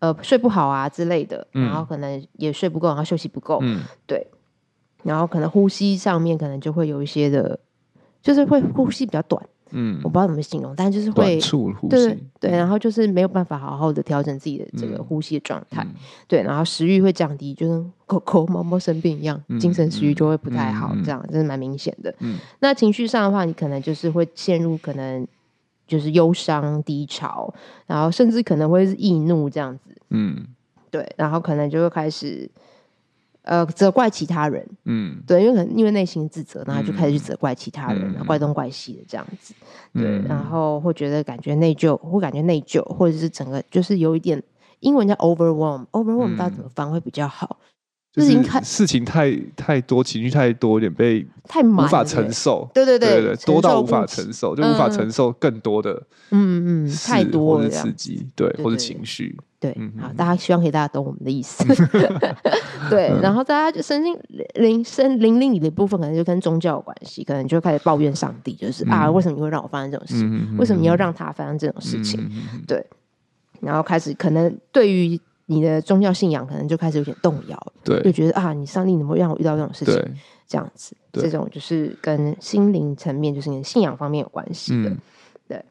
[0.00, 4.26] 呃睡不好啊之类的，然后可能也睡不够，然后休息不够，嗯，对。
[5.04, 7.58] 然后可能呼吸上面可能就会有一些的，
[8.22, 15.94] 就是会呼吸比较短，嗯，我不知道怎么形容，但就是会，促呼吸，对对，然后就是没有办法好好的调整自己的这个呼吸的状态，嗯、
[16.28, 22.14] 对，然后食欲会降低，就跟狗狗、猫猫生病一样，嗯、精神食欲就会不太好，嗯、这样真的蛮明显的。
[22.20, 25.26] 嗯，那情绪上的话，你可能就是会陷入可能
[25.86, 27.52] 就是忧伤、低潮，
[27.86, 30.46] 然后甚至可能会是易怒这样子，嗯，
[30.90, 32.50] 对，然后可能就会开始。
[33.42, 39.52] 呃，责怪其他人，嗯，对，因为可能因为内心自责，然后就开始去责怪其他人，嗯、怪东怪西的这样子，
[39.92, 44.40] 对，嗯、然后会觉得感觉内疚，会感觉内疚，或者是整个就是有一点，
[44.78, 47.58] 英文叫 overwhelm，overwhelm 大家怎么翻会比较好？
[48.12, 52.68] 就是事情太太多，情绪太多，有点被太无法承受。
[52.74, 55.94] 对对对对，多到无法承受，就无法承受更多的
[56.30, 59.34] 嗯嗯太多的刺激，对，或者情绪。
[59.58, 61.64] 对，好，大家希望可以大家懂我们的意思。
[62.90, 64.14] 对，然后大家就身心
[64.56, 70.28] 灵身灵灵里的部分，可能就跟宗教有关系，可能就开始抱怨上帝，就是啊，为什么你会让我发生这种事？
[70.58, 72.28] 为什么你要让他发生这种事情？
[72.66, 72.84] 对，
[73.60, 75.18] 然后开始可能对于。
[75.46, 79.94] 你的宗教信仰可能就开始有点动摇，对，就觉得啊，你上帝怎么会让我遇到这种事情？
[80.46, 84.98] 这样子，这种就是跟心灵层面，就是你的信仰方面有关系的，嗯、
[85.48, 85.64] 对。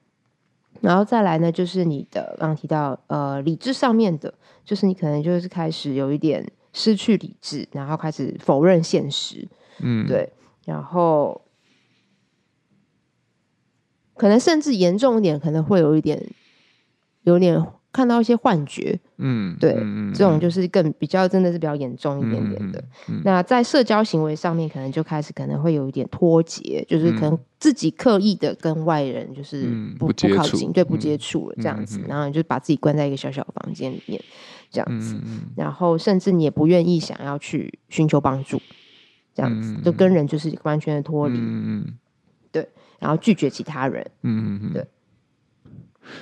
[0.82, 4.34] 然后再来呢，就是你的刚刚提到呃理智上面的，
[4.66, 9.48] 就是你可能就是开始有一点失去理智，然后开始否认现实，
[9.80, 10.34] 嗯，对。
[10.66, 11.42] 然后
[14.16, 16.24] 可能甚至严重一点，可能会有一点
[17.24, 17.64] 有点。
[17.94, 22.80] 看到一些幻觉，嗯，对，嗯、这种就是更比较真的是比较严重一点点的。
[23.10, 34.24] 嗯嗯、那在社交行为上面，可能就开始可能会有一点脱节，就是可能自己刻意的跟外人就是不、嗯、不，不靠近，对，不接触了这样子，嗯、然后你就把自己关在一个小小的房间里面，
[34.70, 38.62] 这样子，嗯、然后甚至你也不愿意想要去寻求帮助，
[39.36, 41.98] 这样子，嗯、就跟人就是完全的脱离，嗯、
[42.54, 42.66] 对，
[43.00, 44.72] 然后拒绝其他人，嗯。
[44.72, 44.88] 对，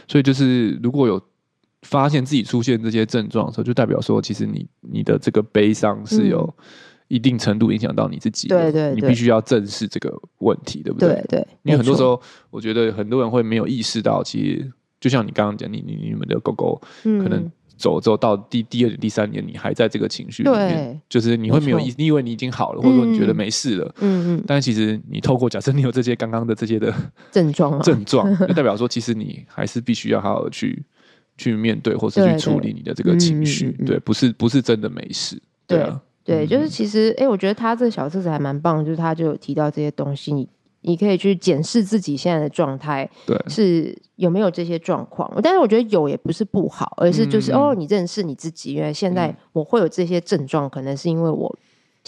[0.07, 1.28] 所以就是如果有。
[1.83, 6.53] 发现自己出现这些症状的时候，就代表说，其实你你的这个悲伤是有
[7.07, 8.71] 一定程度影响到你自己的。
[8.71, 11.13] 对对，你必须要正视这个问题，对不对？
[11.13, 11.47] 对对。
[11.63, 24.43] 因为很多时候，我觉得很多人会没有意识到，其实就像你刚刚讲，你你你们的狗狗可能走走到第第二年、第三年，你还在这个情绪里面，就是你会没有意，你以为你已经好了，或者说你觉得没事了，嗯嗯。
[24.45, 26.93] 但是其实你透过假设你有这些刚刚的这些的
[27.31, 30.83] 症状，症状 就代表说，其实你还是必须要好好的去。
[31.39, 40.47] 去面对，或是去处理你的这个情绪，对，不是不是真的没事，对啊，对，就是其实，哎、欸，我觉得他这个小册子还蛮棒，就是他就有提到这些东西，你
[40.81, 45.31] 你可以去检视自己现在的状态，对，是有没有这些状况。
[45.41, 51.57] 但是我觉得有也不是不好，而是就是、嗯、哦，你认识你自己，因为现在我会有这些症状，嗯、可能是因为我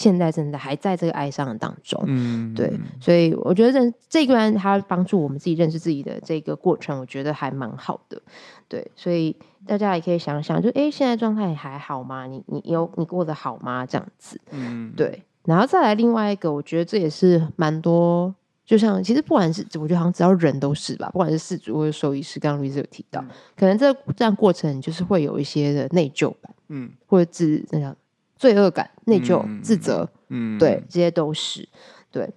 [0.02, 2.02] 现在真的还在这个哀伤的当中。
[2.06, 8.20] 嗯，对，所以我觉得这这个人他帮助我们自己认识自己的这个过程，我觉得还蛮好的。
[8.66, 12.26] 对，所以大家也可以想想，就哎，现在状态还好吗？
[12.26, 13.86] 你你有你过得好吗？
[13.86, 15.22] 这样子，嗯，对。
[15.44, 18.34] 然后再来另外一个，我觉得这也是蛮多。
[18.64, 27.94] 就像其实不管是我觉得好像只要人都是吧，不管是事主或者兽医师，刚刚路易斯有提到，嗯、可能这这样过程就是会有一些的内疚感，嗯，或者自那叫
[28.42, 31.68] 罪恶感、内疚、嗯、自责，嗯，对，这些都是
[32.10, 32.28] 对。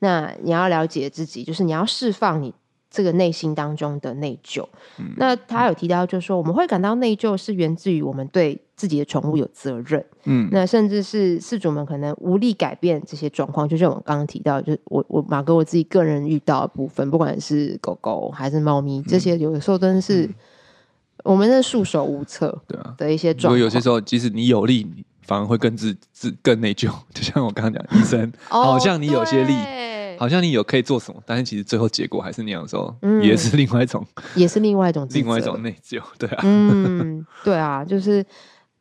[0.00, 2.52] 那你要了解自己，就是你要释放你。
[2.92, 4.66] 这个内心当中的内疚，
[4.98, 20.28] 嗯、那他有提到，就是说我们会感到内疚，是源自于我们对自己的宠物有责任，嗯，那甚至是饲主们可能无力改变这些状况，就像我刚刚提到，就是我我马哥我自己个人遇到的部分，不管是狗狗还是猫咪，这些有的时候真的是
[21.24, 23.52] 我们是束手无策，对啊的一些状况。
[23.52, 24.86] 所以有些时候，即使你有力，
[25.22, 26.90] 反而会更自自更内疚。
[27.14, 29.54] 就像我刚刚讲，医生好像你有些力。
[30.18, 34.06] 好像你有可以做什么，但是其实最后结果还是那样的时候，嗯、也是另外一种，
[34.36, 38.22] 也是另外一种， 另外一种内疚，对啊，嗯，对啊，就是，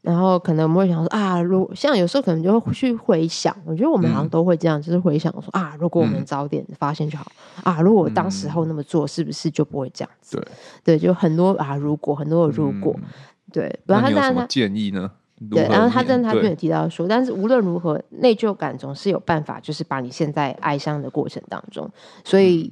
[0.01, 7.29] 然后可能我们会想说啊，如果像有时候可能就会去回想，我觉得我们好像都会这样，嗯、就是回想说啊，如果我们早点发现就好、
[7.63, 10.37] 嗯、啊，如果我当时候那么做，是不是就不会这样子？
[10.83, 13.03] 对，对，就很多啊，如果很多的如果，嗯、
[13.51, 15.11] 对，不然他有什么建议呢？
[15.51, 21.89] 对，然后他在他这边有提到说，但是无论如何，内疚感总是有办法，就是把你现在哀伤的过程当中，
[22.25, 22.69] 所以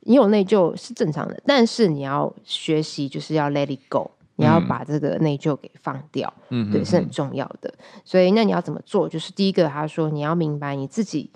[0.00, 7.70] 你有内疚是正常的，但是你要学习，就是要 let it go，你要把这个内疚给放掉，嗯，对，是很重要的。
[8.04, 9.06] 所以那你要怎么做？
[9.06, 11.30] 就是第一个，他说你要明白你自己。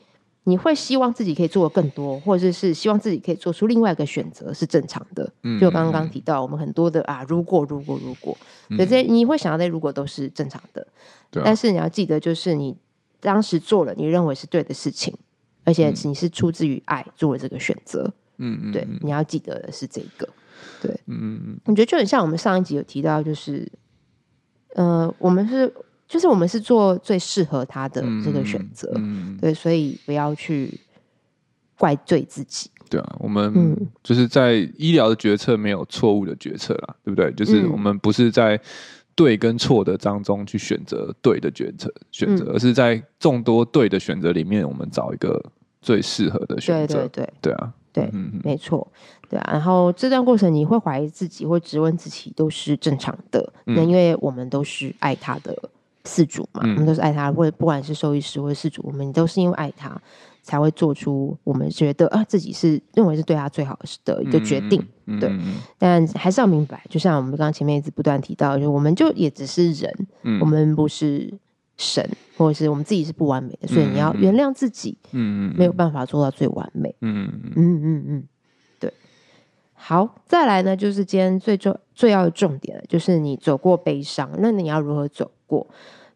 [0.45, 5.33] 你会希望自己可以做的更多，或者是希望自己可以做出另外一个选择是正常的。
[5.45, 8.37] 嗯，就刚刚提到我们很多的啊，如果如果如果，
[8.77, 10.85] 这些你会想到的如果都是正常的。
[11.31, 11.41] 对。
[11.45, 12.77] 但是你要记得，就是你
[13.21, 15.17] 当时做了你认为是对的事情，
[15.63, 18.13] 而且你是出自于爱做了这个选择。
[18.39, 18.73] 嗯嗯。
[18.73, 20.29] 对，你要记得的是这个。
[20.81, 21.01] 对。
[21.07, 21.59] 嗯。
[21.65, 23.71] 我觉得就很像我们上一集有提到，就是，
[24.75, 25.73] 呃，我们是。
[26.09, 30.79] 就是我们是做最适合他的这个选择，嗯嗯、对，所以不要去
[31.79, 32.71] 怪罪自己。
[32.91, 37.33] 对啊，我们就是在医疗的决策没有错误的决策啦，对不对？
[37.33, 38.61] 就是我们不是在
[39.15, 45.43] 对跟错的当中去选择对的决策选择，嗯、而是在众多对的选择里面，我们找一个
[45.81, 47.09] 最适合的选择。
[47.09, 48.87] 对对对，对啊，对，嗯、没错，
[49.29, 49.51] 对啊。
[49.53, 53.53] 然后这段过程你会怀疑自己，会质问自己，都是正常的。
[53.65, 55.57] 那、嗯、因为我们都是爱他的。
[56.05, 59.97] 四主嘛，嗯、我们都是爱他，或者不管是兽医师或者四主，我们都是因为爱他，
[60.43, 64.85] 才会做出我们觉得啊自己是认为是对他最好的一个决定。
[65.07, 71.33] 嗯、对，嗯、但还是要明白，就像我们刚刚前面一直不断提到，就我们就也只是人，嗯、我们不是
[71.77, 74.97] 神，或者是我们自己是不完美的，所以你要原谅自己。
[75.13, 76.95] 嗯，没有办法做到最完美。
[77.01, 78.25] 嗯嗯嗯嗯嗯，
[78.79, 78.93] 对。
[79.75, 85.31] 好，再来呢，就是今天最重最要的重点，就是你走过悲伤，那你要如何走？
[85.47, 85.67] 过，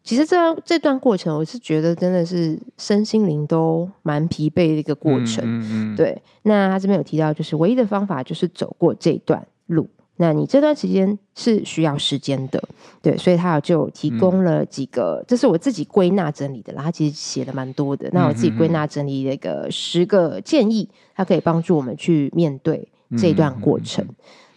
[0.03, 5.43] 其实这这段过程，我是觉得真的是身心灵都蛮疲惫的一个过程。
[5.45, 9.87] 嗯嗯嗯、对，那他这边有提到，就是唯一的方法就是走过这段路。
[10.19, 12.61] 那你这段时间是需要时间的，
[13.01, 18.09] 对，所以他就提供了几个，嗯、这是我自己归纳整理的，啦他其实写的蛮多的。
[18.11, 24.05] 那我自己归纳整理的一个十个建议，它可以帮助我们去面对这段过程。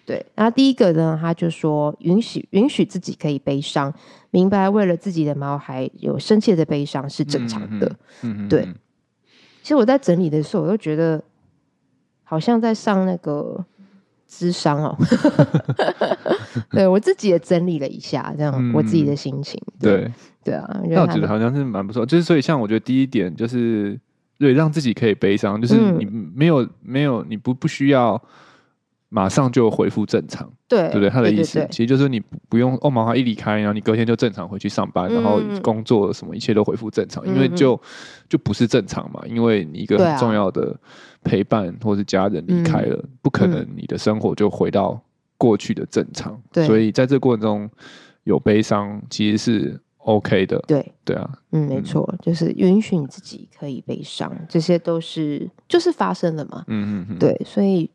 [0.06, 3.94] 对，然后第一个呢，他就说允许允许自己可以悲伤，
[4.30, 7.94] 明白为了自己的毛孩有深切的悲伤是正常的。
[8.48, 8.66] 对，
[9.62, 11.22] 其实我在整理的时候，我都觉得
[12.24, 13.64] 好像在上那个
[14.30, 14.96] 咨商哦。
[16.70, 19.60] 对，我自己也整理了一下，这样我自己的心情。
[19.80, 20.10] 对
[20.44, 22.06] 对，对啊，那我觉得好像是蛮不错。
[22.06, 23.98] 就是所以，像我觉得第一点就是
[24.38, 28.22] 对，让自己可以悲伤，就是你没有、嗯、没有你不不需要。
[29.12, 37.78] 马上就恢复正常，对对不对，他的意思其实就是你不用哦，马上一离开，然后你隔天就正常回去上班，然后工作什么一切都恢复正常，因为就
[38.28, 40.78] 就不是正常嘛，因为你一个很重要的
[41.24, 45.02] 陪伴或是家人离开了，不可能你的生活就回到
[45.36, 47.68] 过去的正常，所以在这过程中
[48.22, 50.92] 有悲伤其实是 OK 的，对。
[51.04, 57.90] 对啊，嗯，没错，就是允许你自己可以悲伤，这些都是就是发生了嘛，嗯嗯，对，所以。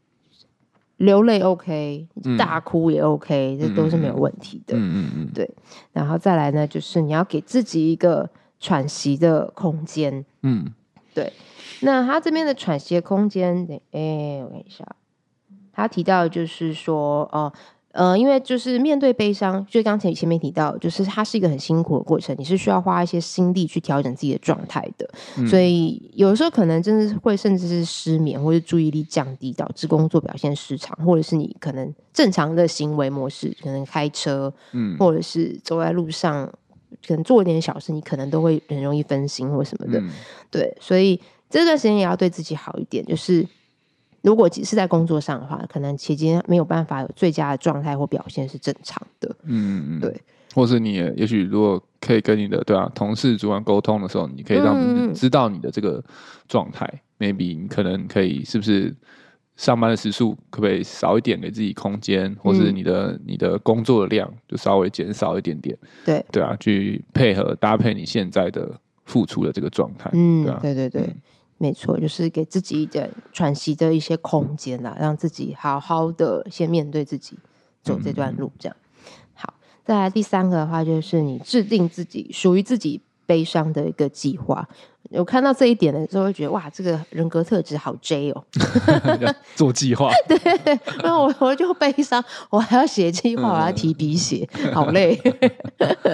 [0.98, 4.76] 流泪 OK，大哭也 OK，、嗯、这都是没有问题的。
[4.78, 5.50] 嗯嗯嗯，对。
[5.92, 8.30] 然后再来呢，就是你要给自己一个
[8.60, 10.26] 喘息的空间。
[10.42, 10.74] 嗯，
[11.14, 11.32] 对，
[11.82, 14.86] 那他这边的喘息的空间，哎，我看一下，
[15.74, 17.44] 他提到就是说，哦。
[17.44, 17.54] 呃，
[18.18, 36.52] 因为就是面对悲伤，就刚才前面提到，就是它是一个很辛苦的过程，你是需要花一些心力去调整自己的状态的，嗯、所以有的时候可能真的是会甚至是失眠或者注意力降低，导致工作表现失常，或者是你可能正常的行为模式，可能开车，嗯，或者是走在路上，
[37.08, 40.10] 可能做一点小事，你可能都会很容易分心或什么的，嗯、
[40.52, 41.18] 对，所以
[41.50, 43.48] 这段时间也要对自己好一点，就是。
[44.26, 49.30] 如果只是在工作上的话，可能期间没有办法有最佳的状态或表现是正常的。
[49.44, 50.20] 嗯嗯，对。
[50.56, 56.04] 或是你也许如果可以跟你的对啊同事主管沟通的时候，你可以让知道你的这个
[56.48, 56.90] 状态。
[57.20, 58.96] 嗯、maybe 你可能可以是不是
[59.58, 65.78] 上班的时数可不可以少一点，给自己空间，或是你的、嗯、你的工作的量就稍微减少一点点。
[66.04, 68.72] 对对啊，去配合搭配你现在的
[69.04, 70.10] 付出的这个状态。
[70.14, 71.02] 嗯，对啊，对对对。
[71.04, 71.16] 嗯
[71.58, 77.40] 没错，就是给自己一点喘息的一些空间啦，让自己好好的先面对自己，
[77.82, 78.52] 走这段路。
[78.60, 78.76] 这样，
[79.34, 79.54] 好。
[79.86, 84.68] 再来第三个的话，就是你制定自己属于自己悲伤的一个计划。
[85.12, 88.44] 我看到这一点的时候，会觉得哇，这个人格特质好 J 哦，
[89.56, 90.10] 做计划。
[90.28, 90.38] 对，
[91.04, 95.16] 那我我就悲伤，我还要写计划，我要提笔写，好累。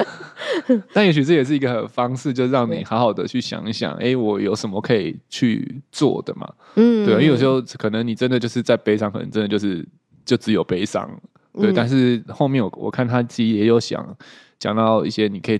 [0.93, 6.45] 但也许这也是一个方式，就让你好好的去想一想，哎、欸，我有什么可以去做的嘛？
[6.75, 9.87] 嗯，对，因为有时候可能你真的就是在悲伤，可能真的就是
[10.25, 11.09] 就只有悲伤，
[11.53, 11.71] 对。
[11.71, 14.05] 嗯、但是后面我我看他自己也有想
[14.59, 15.59] 讲到一些，你可以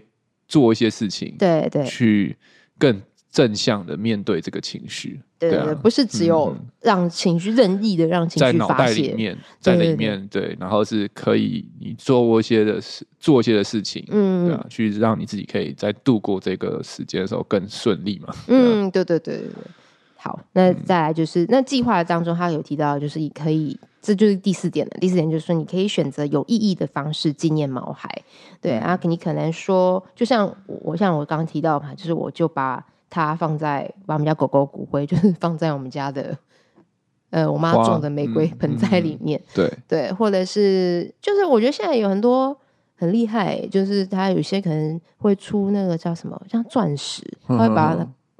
[0.52, 2.36] 做一些事情，对对，去
[2.78, 3.02] 更。
[3.34, 19.64] 正向的面对这个情绪，对对，对啊、不是只有让情绪任意的让情绪发泄，在脑袋里面，在里面对，然后是可以你做一些的事，做一些的事情，嗯，对啊，去让你自己可以在度过这个时间的时候更顺利嘛，嗯，对对对对对。
[20.18, 24.92] 好，那再来就是、嗯、那计划当中，他有提到就是你可以，这就是第四点了。
[25.00, 28.10] 第四点就是说，你可以选择有意义的方式纪念毛孩，
[28.60, 32.86] 对啊，你可能说，就像我像我刚刚提到嘛，就是我就把。
[33.14, 36.38] 它放在把我们家狗狗骨灰， 就是放在我们家的，
[37.30, 39.38] 呃，我妈种的玫瑰盆栽里面。
[39.38, 42.58] 嗯嗯、对对，或者是就是我觉得现在有很多
[42.96, 47.98] 很厉害，就是它有些可能会出那个叫什么，像钻石，他会把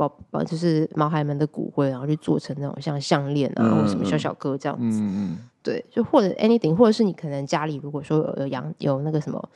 [0.08, 5.00] 宝宝就是毛孩们的骨灰，然后去做成那种像项链啊，嗯、或什么小小哥这样子。
[5.02, 9.50] 嗯嗯、对，就或者 anything，或者是你可能家里如果说有有养有那个什么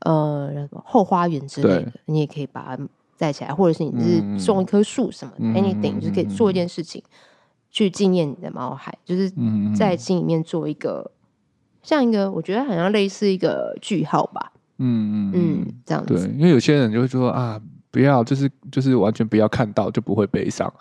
[0.00, 2.88] 呃那个后花园之类的，你也可以把它。
[3.16, 7.14] 带起来，或者是你是种一棵树什么的、嗯、，anything，就是可以做一件事情，嗯、
[7.70, 9.32] 去纪念你的毛孩，就是
[9.74, 11.12] 在心里面做一个，
[11.80, 14.52] 像一个，我觉得好像类似一个句号吧。
[14.78, 16.14] 嗯嗯嗯，这样子。
[16.14, 17.62] 对，因为有些人就会说啊，
[17.94, 20.72] 不要，就是就是完全不要看到，就不会悲伤，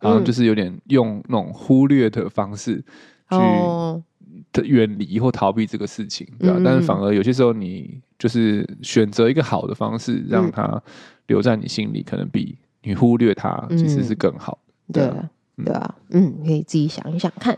[0.00, 2.82] 然后就是有点用那种忽略的方式
[3.30, 6.56] 去远离或逃避这个事情，对吧？
[6.58, 10.82] 嗯、但是反而有些时候，你就是选择一个好的方式，让它。
[11.28, 14.58] 留在你心里，可能比你忽略它其实是更好
[14.92, 15.08] 的。
[15.08, 15.30] 对啊，
[15.64, 17.56] 对啊，嗯，可以自己想一想看。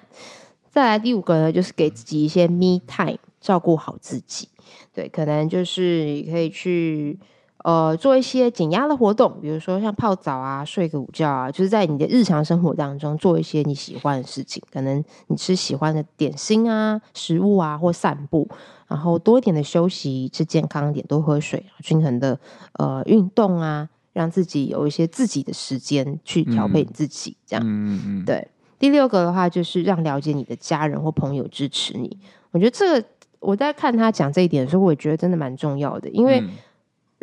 [0.71, 4.47] 再来第五个呢，就是给自己一些 me time，照顾好自己。
[4.93, 7.19] 对，可能就是你可以去
[7.65, 14.63] 呃做一些减压的活动，比如说像泡澡啊、睡个午觉啊，就是在你的日常生活当中做一些你喜欢的事情。
[14.71, 18.49] 可能你吃喜欢的点心啊、食物啊，或散步。
[18.87, 22.39] 然后多一点的休息，吃健康一点，多喝水，均衡的
[22.75, 27.65] 呃运动啊，让自己有一些自己的时间去调配你自己，这样。
[27.67, 28.25] 嗯嗯。
[28.27, 28.47] 对，
[28.79, 32.19] 第六个的话就是让了解你的家人或朋友支持你。
[32.51, 33.09] 我觉得这个
[33.41, 36.09] 我在看他讲这一点的时候，我也觉得真的蛮重要的。
[36.11, 36.51] 因为、嗯、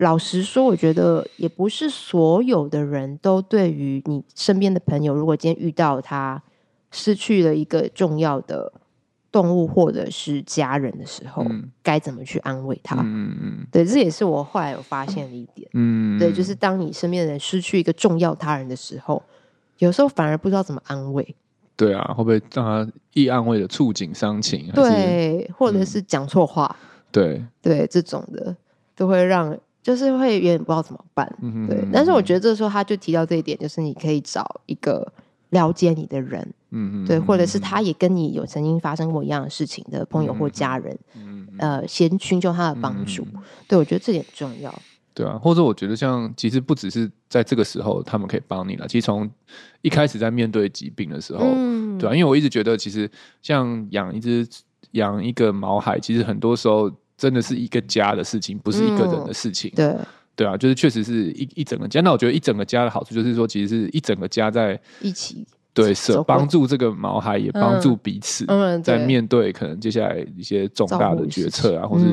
[0.02, 6.42] 老实说，我觉得也不是所有的人都对于你身边的朋友，如果今天遇到他
[6.92, 8.74] 失去了一个重要的。
[9.34, 12.98] 动物或者是家人的时候，嗯、该怎么去安慰他？
[12.98, 15.66] 嗯嗯，对，这也是我后来有发现的一点。
[15.72, 19.24] 嗯，对，就是当你身边的人失去一个重要他人的时候，
[19.78, 21.34] 有时候反而不知道怎么安慰。
[21.78, 24.70] 对啊，会不会让他一安慰的触景伤情？
[24.74, 26.76] 对，或者是讲错话？
[26.82, 28.54] 嗯、对对，这种的
[28.98, 31.36] 都会让，就是会有点不知道怎么办。
[31.42, 31.88] 嗯哼，对。
[31.92, 35.12] 但是我觉得这时候他就提到这一点，就是你可以找一个
[35.50, 36.54] 了解你的人。
[36.74, 43.28] 嗯，对，或者是他也跟你有曾经发生过一样的事情的朋友或家人，嗯，呃，先寻求他的帮助。
[43.34, 44.74] 嗯、对，我觉得这点重要。
[45.14, 49.30] 对啊，或者我觉得像其实不只是在这个时候他们可以帮你了，其实从
[49.82, 53.12] 一开始在面对疾病的时候，嗯、对啊，因为我一直觉得其实
[53.42, 54.48] 像养一只
[54.92, 56.90] 养一个毛孩，其实很多时候
[57.22, 59.70] 真的是一个家的事情，不是一个人的事情。
[59.76, 59.96] 嗯、对。
[60.34, 62.02] 对啊，就是确实是一一整个家。
[62.02, 65.46] 那我觉得一整个家的好处就是说，其实是一整个家在一起。
[65.74, 68.46] 对，是帮助这个毛孩，也帮助彼此，
[68.84, 72.06] 在面对可能接下来一些重大的决策啊，或是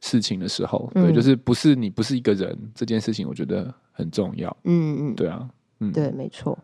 [0.00, 4.56] 事情的时候，对，就是不是你不是一个人这件事情，我觉得很重要。
[4.64, 5.46] 嗯嗯，对啊，
[5.80, 6.58] 嗯，对，没错。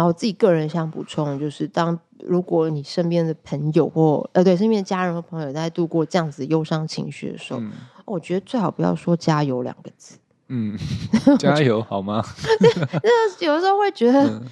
[0.00, 7.60] 然后我自己个人想补充，就是当如果你身边的朋友或呃，对，身边的家人和朋友在度过这样子忧伤情绪的时候，
[8.06, 10.16] 我觉得最好不要说“加油”两个字。
[10.48, 10.74] 嗯，
[11.38, 12.24] 加油好吗？
[13.40, 14.40] 有的时候会觉得。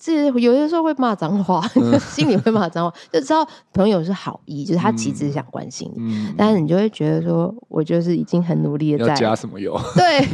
[0.00, 9.76] 这有些时候会骂脏话，嗯、心里会骂脏话，就知道朋友是好意，就是他其实想关心你，嗯、但是你就会觉得说，我就是已经很努力的在加什么油？
[9.96, 10.24] 对，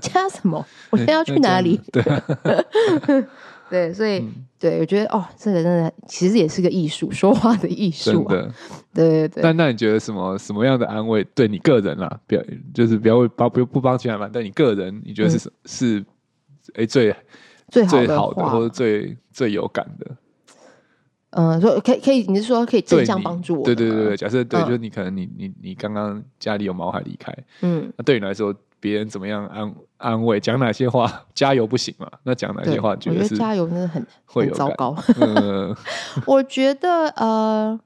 [0.00, 0.66] 加什么？
[0.90, 1.80] 我现在要去哪里？
[1.92, 2.02] 对，
[3.72, 8.54] 对，所以、嗯、对我觉得哦，这个真的其实也是个艺术，说话的艺术、啊，的
[8.92, 9.42] 对对对。
[9.42, 12.20] 但那你觉得什么什么样的安慰对你个人啊？
[12.26, 12.42] 不要
[12.74, 16.04] 就是不要帮不不帮其他人，但你个人你觉得是、嗯、是
[16.74, 17.14] 哎最。
[17.72, 20.16] 最好的，或者最最有感的，
[21.30, 23.64] 嗯，说可以可以，你是说可以正向帮助我？
[23.64, 30.40] 对对对对，假设对，就是你可能你你你刚刚家里有毛孩离开，嗯，那对你来说，别人怎么样安安慰？
[30.40, 31.22] 讲哪些话？
[31.32, 32.10] 加油不行嘛？
[32.24, 32.96] 那讲哪些话？
[32.96, 34.96] 觉得加油真的很很糟糕。
[35.20, 35.74] 嗯，
[36.26, 37.78] 我觉得呃，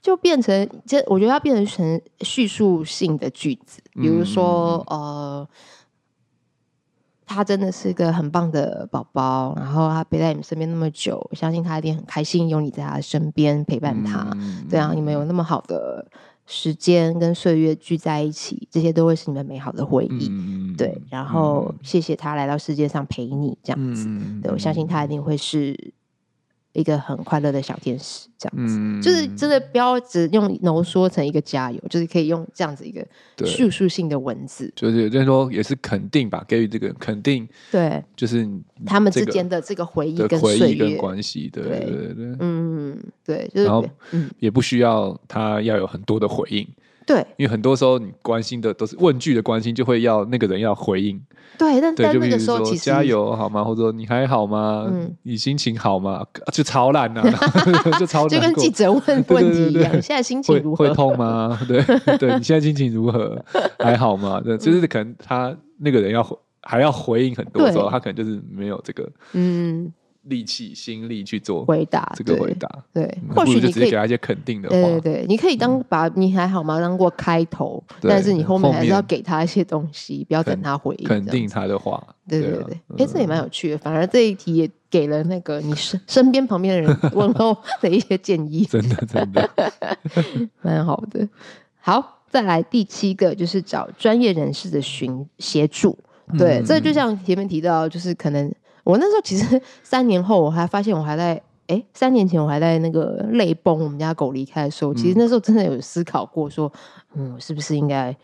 [0.00, 5.46] 就变成这，我觉得要变成成叙述性的句子，比如说呃。
[7.28, 14.28] 他真的是个很棒的宝宝，然后他陪在你们身边那么久，我相信他一定很开心有你在他身边陪伴他。
[14.36, 16.06] 嗯、对啊，你们有那么好的
[16.46, 20.28] 时间跟岁月聚在一起，这些都会是你们美好的回忆。
[20.30, 24.06] 嗯、对，然后谢谢他来到世界上陪你这样子。
[24.08, 25.92] 嗯、对，我相信他一定会是。
[26.76, 33.02] 一个很快乐的小天使，这样子，嗯、就是真的不要只用浓缩成一个加油，就是可以用这样子一个
[33.46, 38.46] 叙述性的文字，就是就是说也是肯定吧，给予这个肯定，对，就是
[38.84, 42.75] 他们之间的这个回忆跟岁月跟关系，对对对对，嗯，
[43.24, 43.84] 对，就是、然后
[44.38, 46.66] 也不需要他要有很多的回应。
[47.06, 51.20] 对，因为很多时候你关心的都是问句的关心，就会要那个人要回应。
[51.56, 53.62] 对，但在那个时候，其实加油好吗？
[53.62, 54.88] 或者说你还好吗？
[54.92, 56.26] 嗯，你心情好吗？
[56.52, 57.22] 就超烂呐，
[57.98, 59.92] 就超就跟记者问问题一样。
[60.02, 60.88] 现在心情如何？
[60.88, 61.56] 会痛吗？
[61.68, 61.80] 对
[62.18, 63.40] 对，你现在心情如何？
[63.78, 64.40] 还好吗？
[64.44, 69.92] 对，就是可能他那个人要还要回应很多时候，他可能就是没有这个嗯。
[70.28, 72.68] 力气、心力去做回答，这个回答。
[72.92, 76.80] 对，或许你可以给他一些肯定的话，对对，你可以当把你还好吗？
[76.80, 89.50] 当过开头，但是你后面还是要给他一些东西，不要等他回应，肯定他的话，对对对，哎，这也蛮有趣的，反而这一题也给了那个你身身边旁边的人问候的一些建议，真 的真的。
[90.62, 91.28] 蛮好的。
[91.78, 95.96] 好，再来第七个就是找专业人士的寻协助，
[96.36, 98.52] 对，这就像前面提到，就是可能。
[98.86, 101.34] 我那时候其实 三年后，我还发现我还在
[101.66, 106.72] 哎、欸，三年前我还在那个泪崩，我们家狗离开的时候，其实那时候真的有思考过，说，
[107.14, 108.16] 嗯，我是不是应该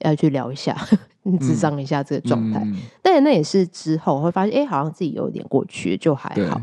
[0.00, 0.76] 要去聊一下，
[1.40, 2.60] 智商一下这个状态？
[2.62, 6.60] 嗯嗯、但那也是之后我会发现，哎、欸，好像自己有点过去，就还好。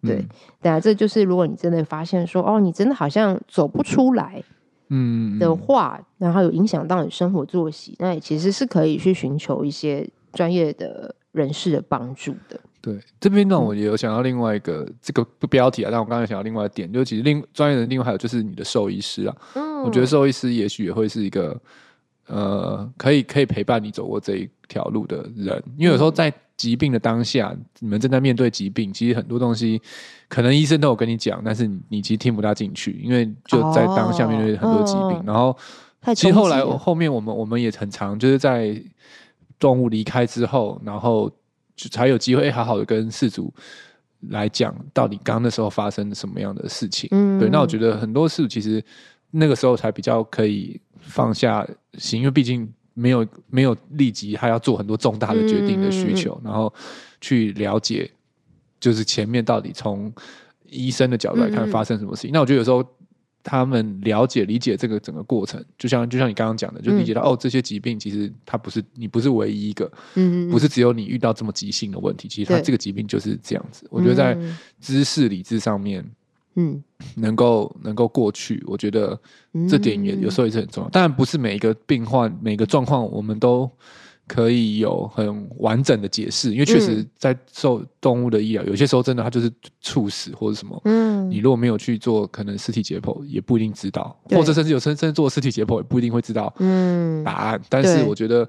[0.00, 0.28] 对，嗯、
[0.62, 4.42] 对啊，这就是如果你真的发现说，哦，你真的好像走不出来，
[4.88, 12.58] 嗯的话，然后有影响到你生活作息，那也其实是可以去寻求一些专业的人士的帮助的。
[12.84, 21.58] 对，这边呢，我也有想到另外一个、嗯、这个标题啊，但我刚才想到另外一点，就是其实另专业的另外还有就是你的兽医师啊，嗯，我觉得兽医师也许也会是一个
[22.26, 29.80] 呃，可以可以陪伴你走过这一条路的人，因为有时候在疾病的当下，嗯、你们正在面对疾病，其实很多东西
[30.28, 35.56] 可能医生都有跟你讲，但是你，你其实听不大进去，因为就在当下面对很多疾病，哦、然后
[36.14, 38.78] 其实后来后面我们我们也很常就是在
[39.58, 41.32] 动物离开之后，然后。
[41.76, 43.52] 就才有机会好好的跟事主
[44.30, 47.08] 来讲，到底刚刚那时候发生了什么样的事情。
[47.12, 47.48] 嗯，对。
[47.48, 48.82] 那我觉得很多事主其实
[49.30, 51.66] 那个时候才比较可以放下
[51.98, 56.72] 心，因为毕竟没有没有立即还要做很多重大的决定的需求，嗯、然后
[57.20, 58.10] 去了解，
[58.80, 60.12] 就是前面到底从
[60.68, 62.30] 医生的角度来看发生什么事情。
[62.30, 62.84] 嗯、那我觉得有时候。
[63.44, 73.86] 他们了解、理解这个整个过程，就像就像你刚刚讲的，就理解到、嗯、哦，这些疾病其实它不是你不是唯一一个，嗯，不是只有你遇到这么急性的问题，其实它这个疾病就是这样子。
[73.90, 74.36] 我觉得在
[74.80, 76.04] 知识理智上面，
[76.54, 76.82] 嗯，
[77.14, 79.20] 能够能够过去，我觉得
[79.68, 80.88] 这点也有时候也是很重要。
[80.88, 83.70] 当然，不是每一个病患、每个状况我们都。
[84.26, 90.80] 可以有很完整的解释，因为确实在受动物的医疗，嗯、有些时候真的它就是猝死或者什么。
[90.86, 97.58] 嗯，你如果没有去做，可能尸体解剖也不一定知道，或者甚至有甚甚至做尸体解剖也不一定会知道嗯答案。
[97.58, 98.48] 嗯、但是我觉得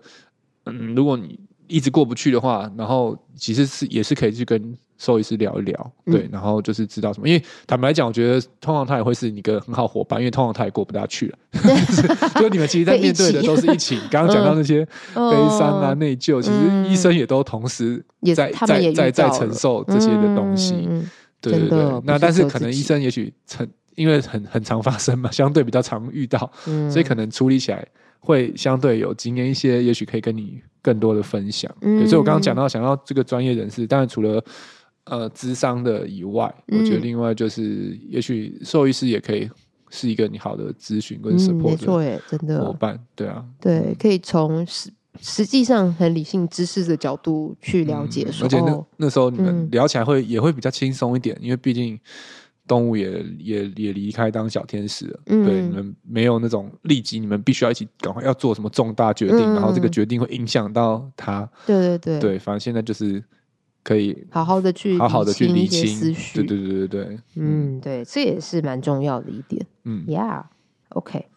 [0.65, 4.77] 嗯，如果你一直过不去的话，然后其实是也是可以去跟。
[4.97, 11.37] 兽医师聊一聊，对，嗯、然后就是知道什么，因为坦白来讲，我觉得通常他也会是一个很好伙伴，因为通常他也过不大去了。
[12.39, 13.99] 就 你们其实，在面对的都是一起。
[14.09, 18.01] 刚刚讲到那些悲伤啊、嗯、内疚，其实医生也都同时
[18.33, 20.87] 在在在在承受这些的东西。
[20.89, 21.05] 嗯、
[21.41, 22.01] 对对对。
[22.05, 27.85] 那但是可能医生也许成，因为很很常发生嘛，相对比较常遇到，嗯、所以可能处理起来
[28.19, 31.73] 会相对有经验一些，也许可以跟你更多的分享。
[31.81, 34.43] 嗯、对，所以我刚刚讲到，想要这个专业人士，当然除了。
[35.07, 39.47] 呃，智商的以外，嗯、我觉得另外就是，也许兽医师也可以
[39.91, 42.65] 是一个你好的咨询跟 support 的、嗯、没错真的。
[42.65, 44.89] 伙伴，对啊，对，可以从实
[45.21, 51.99] 实际上很理性知识的角度去了解而且那那时候你们聊起来会、嗯、也会比较轻松一点，因为毕竟
[52.67, 63.23] 动物也也也离开当小天使了，嗯、对，你们没有那种立即你们必须要一起赶快要做什么重大决定，嗯、然后这个决定会影响到他，对对对，对，反正现在就是。
[63.87, 65.85] 可以好好的去好好的去理清。
[65.85, 71.27] 思绪，对对对对对，嗯，对，这也是蛮重要的一点，嗯，Yeah，OK。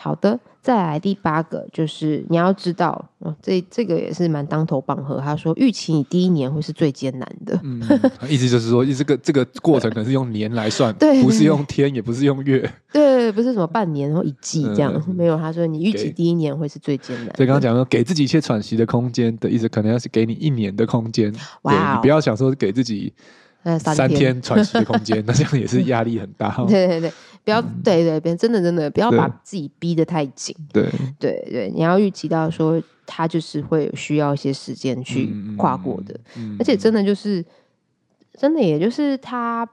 [0.00, 5.18] 好的，再来第八个就是你要知道，哦，这这个也是蛮当头棒喝。
[5.18, 7.82] 他说，预期你第一年会是最艰难的，嗯，
[8.28, 15.36] 意思就是说，这个这个过程可能是用年来算， 对，不是用天，也不是用月，对，不是什么半年或一季这样，嗯、没有。
[15.36, 17.34] 他说，你预期第一年会是最艰难的。
[17.34, 23.12] 所以刚刚讲说，给自己一些喘息的空间的意思，可能要是给你一年的空间，哇 Wow，你不要想说给自己
[23.80, 26.64] 三天喘息的空间， 那这样也是压力很大。
[26.68, 27.12] 对对对。
[27.48, 30.54] 不要对对，别真的真的不要把自己逼得太紧。
[30.70, 30.86] 对。
[31.18, 36.14] 对对，你要预期到说他就是会需要一些时间去跨过的，
[36.58, 37.42] 而且真的就是
[38.34, 39.66] 真的，也就是他，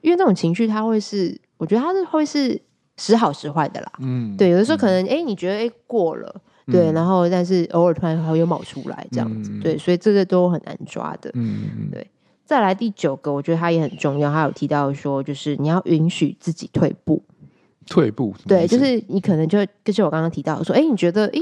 [0.00, 2.58] 因为那种情绪他会是，我觉得他是会是
[2.96, 3.92] 时好时坏的啦。
[3.98, 6.34] 嗯，对，有的时候可能哎，你觉得哎过了，
[6.72, 11.30] 对，然后但是偶尔突然会又冒出来这样子，对，所以这个都很难抓的。
[11.34, 12.10] 嗯，对。
[12.46, 14.32] 再来第九个，我觉得他也很重要。
[14.32, 17.20] 他有提到说，就是你要允许自己退步。
[17.88, 21.40] 退步，对，就是你可能就就是我刚刚提到说，哎，你觉得，哎，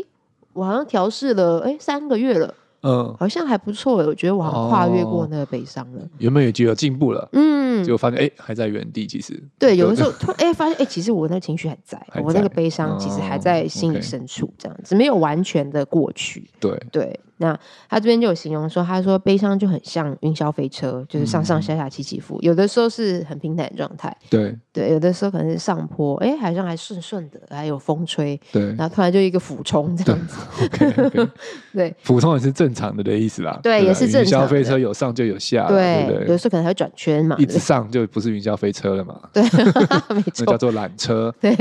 [0.52, 2.54] 我好像调试了，哎，三个月了。
[2.82, 3.94] 嗯，好像还不错。
[3.94, 9.06] 我觉得我好像跨越过那个悲伤了，原本也觉得进步了，嗯，结果发现哎还在原地。
[9.06, 9.40] 其实。
[9.58, 16.48] 对，有的时候 突然哎发现哎，其实我那个情绪还在，我那个悲伤其实还在心里深处，这样子没有完全的过去。
[16.60, 16.74] 对。
[16.90, 17.58] 对，那
[17.88, 24.56] 他这边就有形容说，他说悲伤就很像云霄飞车，就是上上下下起起伏，有的时候是很平坦的状态，对。
[24.72, 31.30] 对，有的时候可能是上坡，哎，好像还顺顺的，还有风吹，对，然后突然就一个俯冲这样子，OK，
[31.72, 34.42] 对，俯冲也是正常的的意思啦，对，也是正常。
[34.42, 39.42] 云霄飞车有上就有下，对，有的时候可能还会转圈嘛，一直上就不是云霄飞车了嘛，对，
[40.14, 41.54] 没错，叫做缆车，对，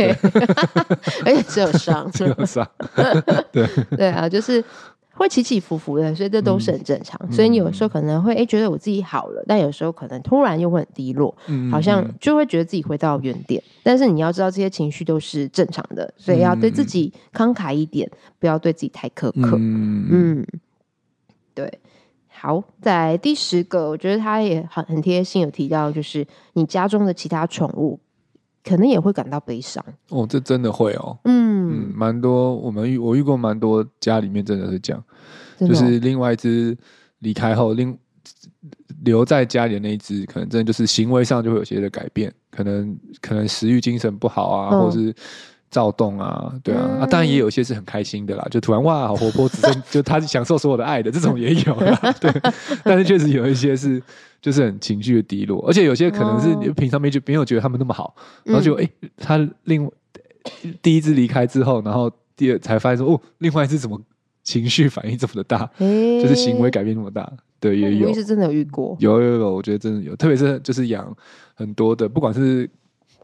[1.25, 2.67] 而且只有上， 只有上，
[3.51, 4.63] 对，对啊，就是
[5.13, 7.19] 会起起伏伏的，所以这都是很正常。
[7.31, 11.35] 所以你有时候可能会哎觉得我自己好了，但有时候可能突然又会很低落，
[11.71, 13.61] 好像就会觉得自己回到原点。
[13.83, 18.09] 但是你要知道这些情绪都是正常的，所以要对自己慷慨一点，
[18.39, 19.57] 不要对自己太苛刻。
[19.57, 20.45] 嗯。
[21.55, 21.71] 对，
[22.45, 27.97] 好，在第十个，我觉得他也很很贴心，有提到就是你家中的其他宠物
[28.65, 29.81] 可能也会感到悲伤。
[30.09, 31.53] 哦，这真的会哦，嗯。
[31.71, 35.01] 嗯，蛮多我们遇我遇过蛮多家里面真的是这样，
[35.59, 36.77] 哦、就是另外一只
[37.19, 37.97] 离开后，另
[39.05, 45.15] 留在家里的那一只，可能真的就是行为上就会有些的改变，可能可能食欲、精神不好啊，哦、或者是。
[45.73, 52.31] 躁动啊，对啊，嗯、啊，当然也有一些是很开心的啦，就突然哇，好活泼，只剩 就他是享受所有的爱的这种也有啦， 对。
[52.83, 53.99] 但是确实有一些是
[54.39, 59.91] 就是很情绪的低落，而且有些可能是你平常没觉没有觉得他们那么好，然后就哎、嗯欸，他另
[60.83, 63.99] 第一次离开之后，然后第二才发现说哦，另外一只怎么
[64.43, 67.27] 情绪反应这么的大，欸、就是行为改变那么大，
[67.59, 68.13] 对，也有。
[68.13, 71.11] 是真的有遇过，有有有，我觉得真的有，特别是就是养
[71.55, 72.69] 很多的，不管是。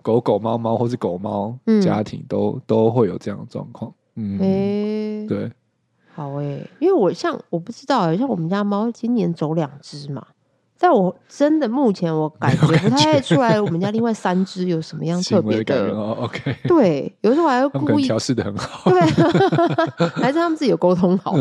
[0.02, 3.94] 狗狗、猫猫，或是狗猫家庭，都、嗯、都会有这样的状况。
[4.16, 5.52] 嗯，欸、对，
[6.14, 10.26] 好诶、欸，因为我像我不知道，像我们家猫今年走两只嘛。
[10.80, 15.92] 在我真的目前，我感觉不太出来，我们家另外三只有什么样 特别的。
[15.92, 18.88] OK，对，有时候还会故意调试的很好。
[18.90, 19.02] 对，
[20.16, 21.36] 还是他们自己有沟通好。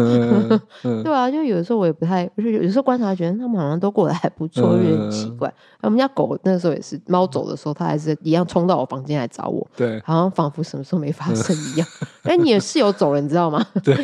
[0.83, 5.53] 对啊，就有的时候我也不太，就是有时候观察觉得他们好像都过得还不错，有点奇怪。
[5.83, 9.65] 我们家狗那时候也是，猫走的时候，它还是一样冲到我房间来找我。
[9.77, 11.87] 对，好像仿佛什么时候没发生一样。
[12.25, 13.65] 哎，你的室友走了，你知道吗？
[13.85, 13.97] 对，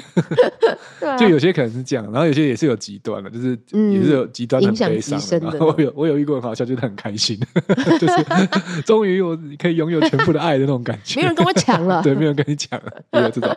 [1.19, 5.21] 就有些可能是这样，然后有些也是有极端的，就是也是有极端的悲伤。
[5.25, 5.59] 牲的。
[5.65, 7.39] 我有我有遇过很好笑，就是很开心，
[7.99, 8.25] 就是
[8.85, 11.21] 终于我可以拥有全部的爱的那种感觉。
[11.21, 13.57] 没人跟我抢了，对，没人跟你抢了，没有这种。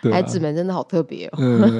[0.00, 1.38] 对啊、孩子们真的好特别哦。
[1.38, 1.78] 嗯、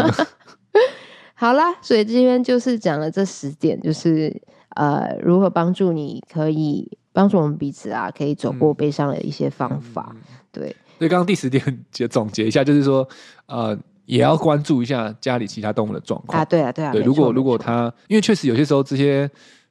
[1.34, 4.34] 好啦，所以这边就是讲了这十点，就是
[4.76, 10.14] 呃，如何帮助你可以帮助我们彼此啊，可以走过悲伤的一些方法。
[10.14, 10.22] 嗯、
[10.52, 10.76] 对。
[10.98, 13.08] 所以刚刚第十点结总结一下，就是说
[13.46, 13.78] 呃。
[14.12, 17.00] 也要关注一下家里其他动物的状况啊，对啊，对啊，对。
[17.00, 19.30] 如果如果它，因为确实有些时候这些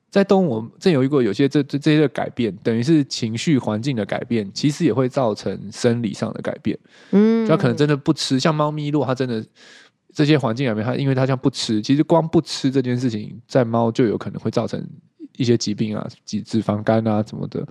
[0.10, 6.76] 在动物，我真有遇过有些这这这些的改变，等于是情绪环境的改变，其实也会造成生理上的改变。
[7.12, 9.46] 嗯，它可能真的不吃，像猫咪，如果它真的
[10.12, 14.84] 这些环境里面，它因为它像不吃，其实光不吃这件事情，在猫就有可能会造成
[15.38, 17.64] 一些疾病啊，脂脂肪肝啊什么的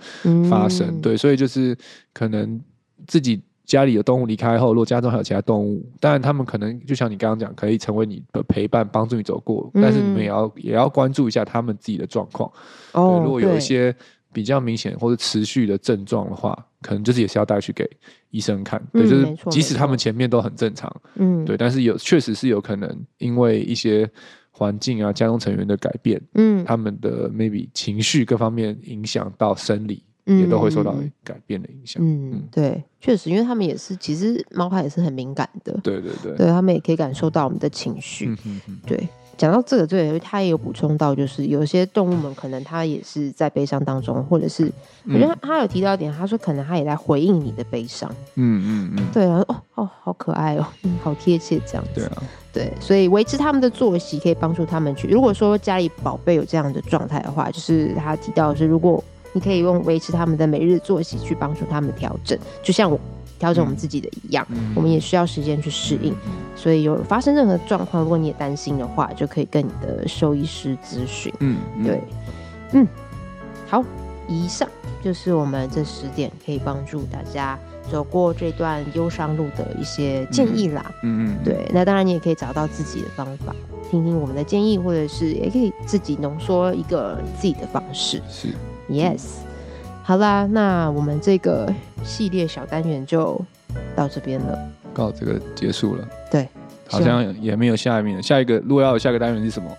[0.49, 0.87] 发生。
[0.87, 1.77] 嗯、对，所以就是
[2.13, 2.61] 可能
[3.07, 3.41] 自己。
[3.71, 9.71] 家里有动物离开后，如果家中还有其他动物，当然他们可能就像你刚刚讲，可以成为你的陪伴，帮助你走过。
[9.75, 12.51] 嗯、但是你们也要也要关注一下他们自己的状况。
[12.91, 13.95] 哦，对，如果有一些
[14.33, 17.89] 比较明显或者持续的症状的话，可能就是也是要带去给
[18.31, 18.77] 医生看。
[18.91, 24.05] 嗯、对，就是即使他们前面都很正常，嗯，对，但是有确实是有可能因为一些
[24.51, 30.03] 环境啊、家中成员的改变，嗯，他们的 maybe 情绪各方面影响到生理。
[30.39, 32.01] 也都会受到改变的影响。
[32.03, 35.77] 嗯，嗯对，确实，因为他们也是，其实猫它也是很敏感的。
[35.83, 38.35] 对对对，对他们也可以感受到我们的情绪。
[38.85, 39.07] 对，
[39.37, 44.71] 讲到这个，对，他也有补充到，就是有些动物们可能它也是在悲伤当中，或者是
[45.05, 48.09] 我觉得他有提到一点，他说可能他也在回应你的悲伤。
[48.35, 49.07] 嗯嗯嗯。
[49.11, 52.01] 对啊，哦哦，好可爱哦，嗯， 好贴切这样子。
[52.01, 52.23] 对啊。
[52.53, 55.07] 对，所以维持他们的作息可以帮助他们去。
[55.07, 59.01] 如果说家里宝贝有这样的状态的话，就是他提到的是如果。
[59.33, 62.99] 你可以用维持他们的每日作息去帮助他们调整，就像我
[63.39, 66.15] 调整我们自己的一样，嗯、我们也需要时间去适应。
[66.55, 71.33] 所以有发生任何状况，如果你也担心的话，就可以跟你的兽医师咨询。
[71.39, 72.01] 嗯，对，
[72.73, 72.87] 嗯，
[73.67, 73.83] 好，
[74.27, 74.69] 以上
[75.03, 77.57] 就是我们这十点可以帮助大家
[77.89, 80.91] 走过这段忧伤路的一些建议啦。
[81.01, 83.55] 嗯嗯，对，那当然你也可以找到自己的方法，
[83.89, 88.21] 听听我们的建议，或者是也可以自己浓缩一个自己的方式。
[88.29, 88.53] 是。
[88.91, 89.21] Yes，
[90.03, 91.73] 好啦，那我们这个
[92.03, 93.39] 系列小单元就
[93.95, 94.59] 到这边了，
[94.93, 96.05] 告这个结束了。
[96.29, 96.45] 对，
[96.89, 99.71] 好像也没有下面下一个，如果要有下一个单元是什么？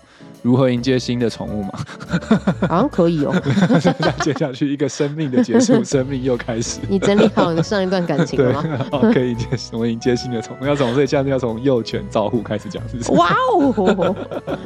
[0.43, 1.71] 如何迎接新的宠物嘛？
[2.67, 3.33] 好像可以哦。
[3.79, 6.79] 再接下去一个生命的结束， 生命又开始。
[6.89, 8.63] 你整理好你的上一段感情了吗？
[8.91, 10.65] 好，可以迎接，我们迎接新的宠物。
[10.65, 13.11] 要从所以现在要从幼犬照护开始讲，是不是？
[13.13, 14.15] 哇哦，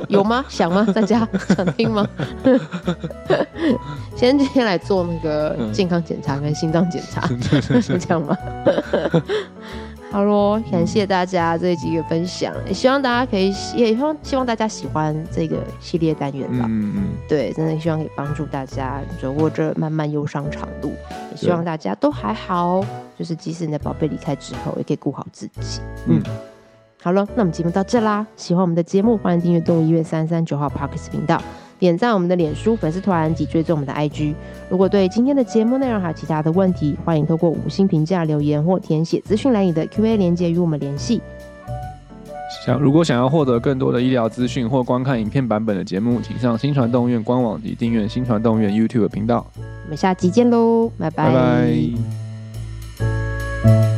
[0.09, 0.43] 有吗？
[0.49, 0.86] 想吗？
[0.93, 2.07] 大家想听吗？
[4.15, 7.28] 先今天来做那个健康检查跟心脏检查，
[7.80, 8.36] 是这样吗？
[10.09, 16.65] 好喽，感谢大家这几个分享，也希望大家可以，也希望希望大家喜欢这个系列单元吧。
[16.69, 20.93] 嗯嗯，对，真的希望可以帮助大家走过这漫漫忧伤长路，
[21.31, 22.83] 也希望大家都还好，
[23.19, 25.81] 就是即使你的宝贝离开之后，也可以顾好自己。
[26.07, 26.21] 嗯，
[27.03, 31.41] 好了，那我们节目到这啦，喜欢我们的节目，欢迎订阅动物医院三三九号 Parkes 频道。
[31.80, 34.34] 点赞我们的脸书粉丝团及追踪我们的 IG。
[34.69, 41.21] 如果对今天的节目内容还有其他的问题，欢迎透过五星评价留言或填写资讯栏里的 Q&A 连接与我们联系。
[42.65, 49.45] 想如果想要获得更多的医疗资讯或观看影片版本的节目，请上新传动物医院官网及订阅新传动物医院 YouTube 频道。
[49.55, 51.32] 我们下期见喽，拜拜。
[51.32, 51.34] 拜
[53.65, 53.96] 拜。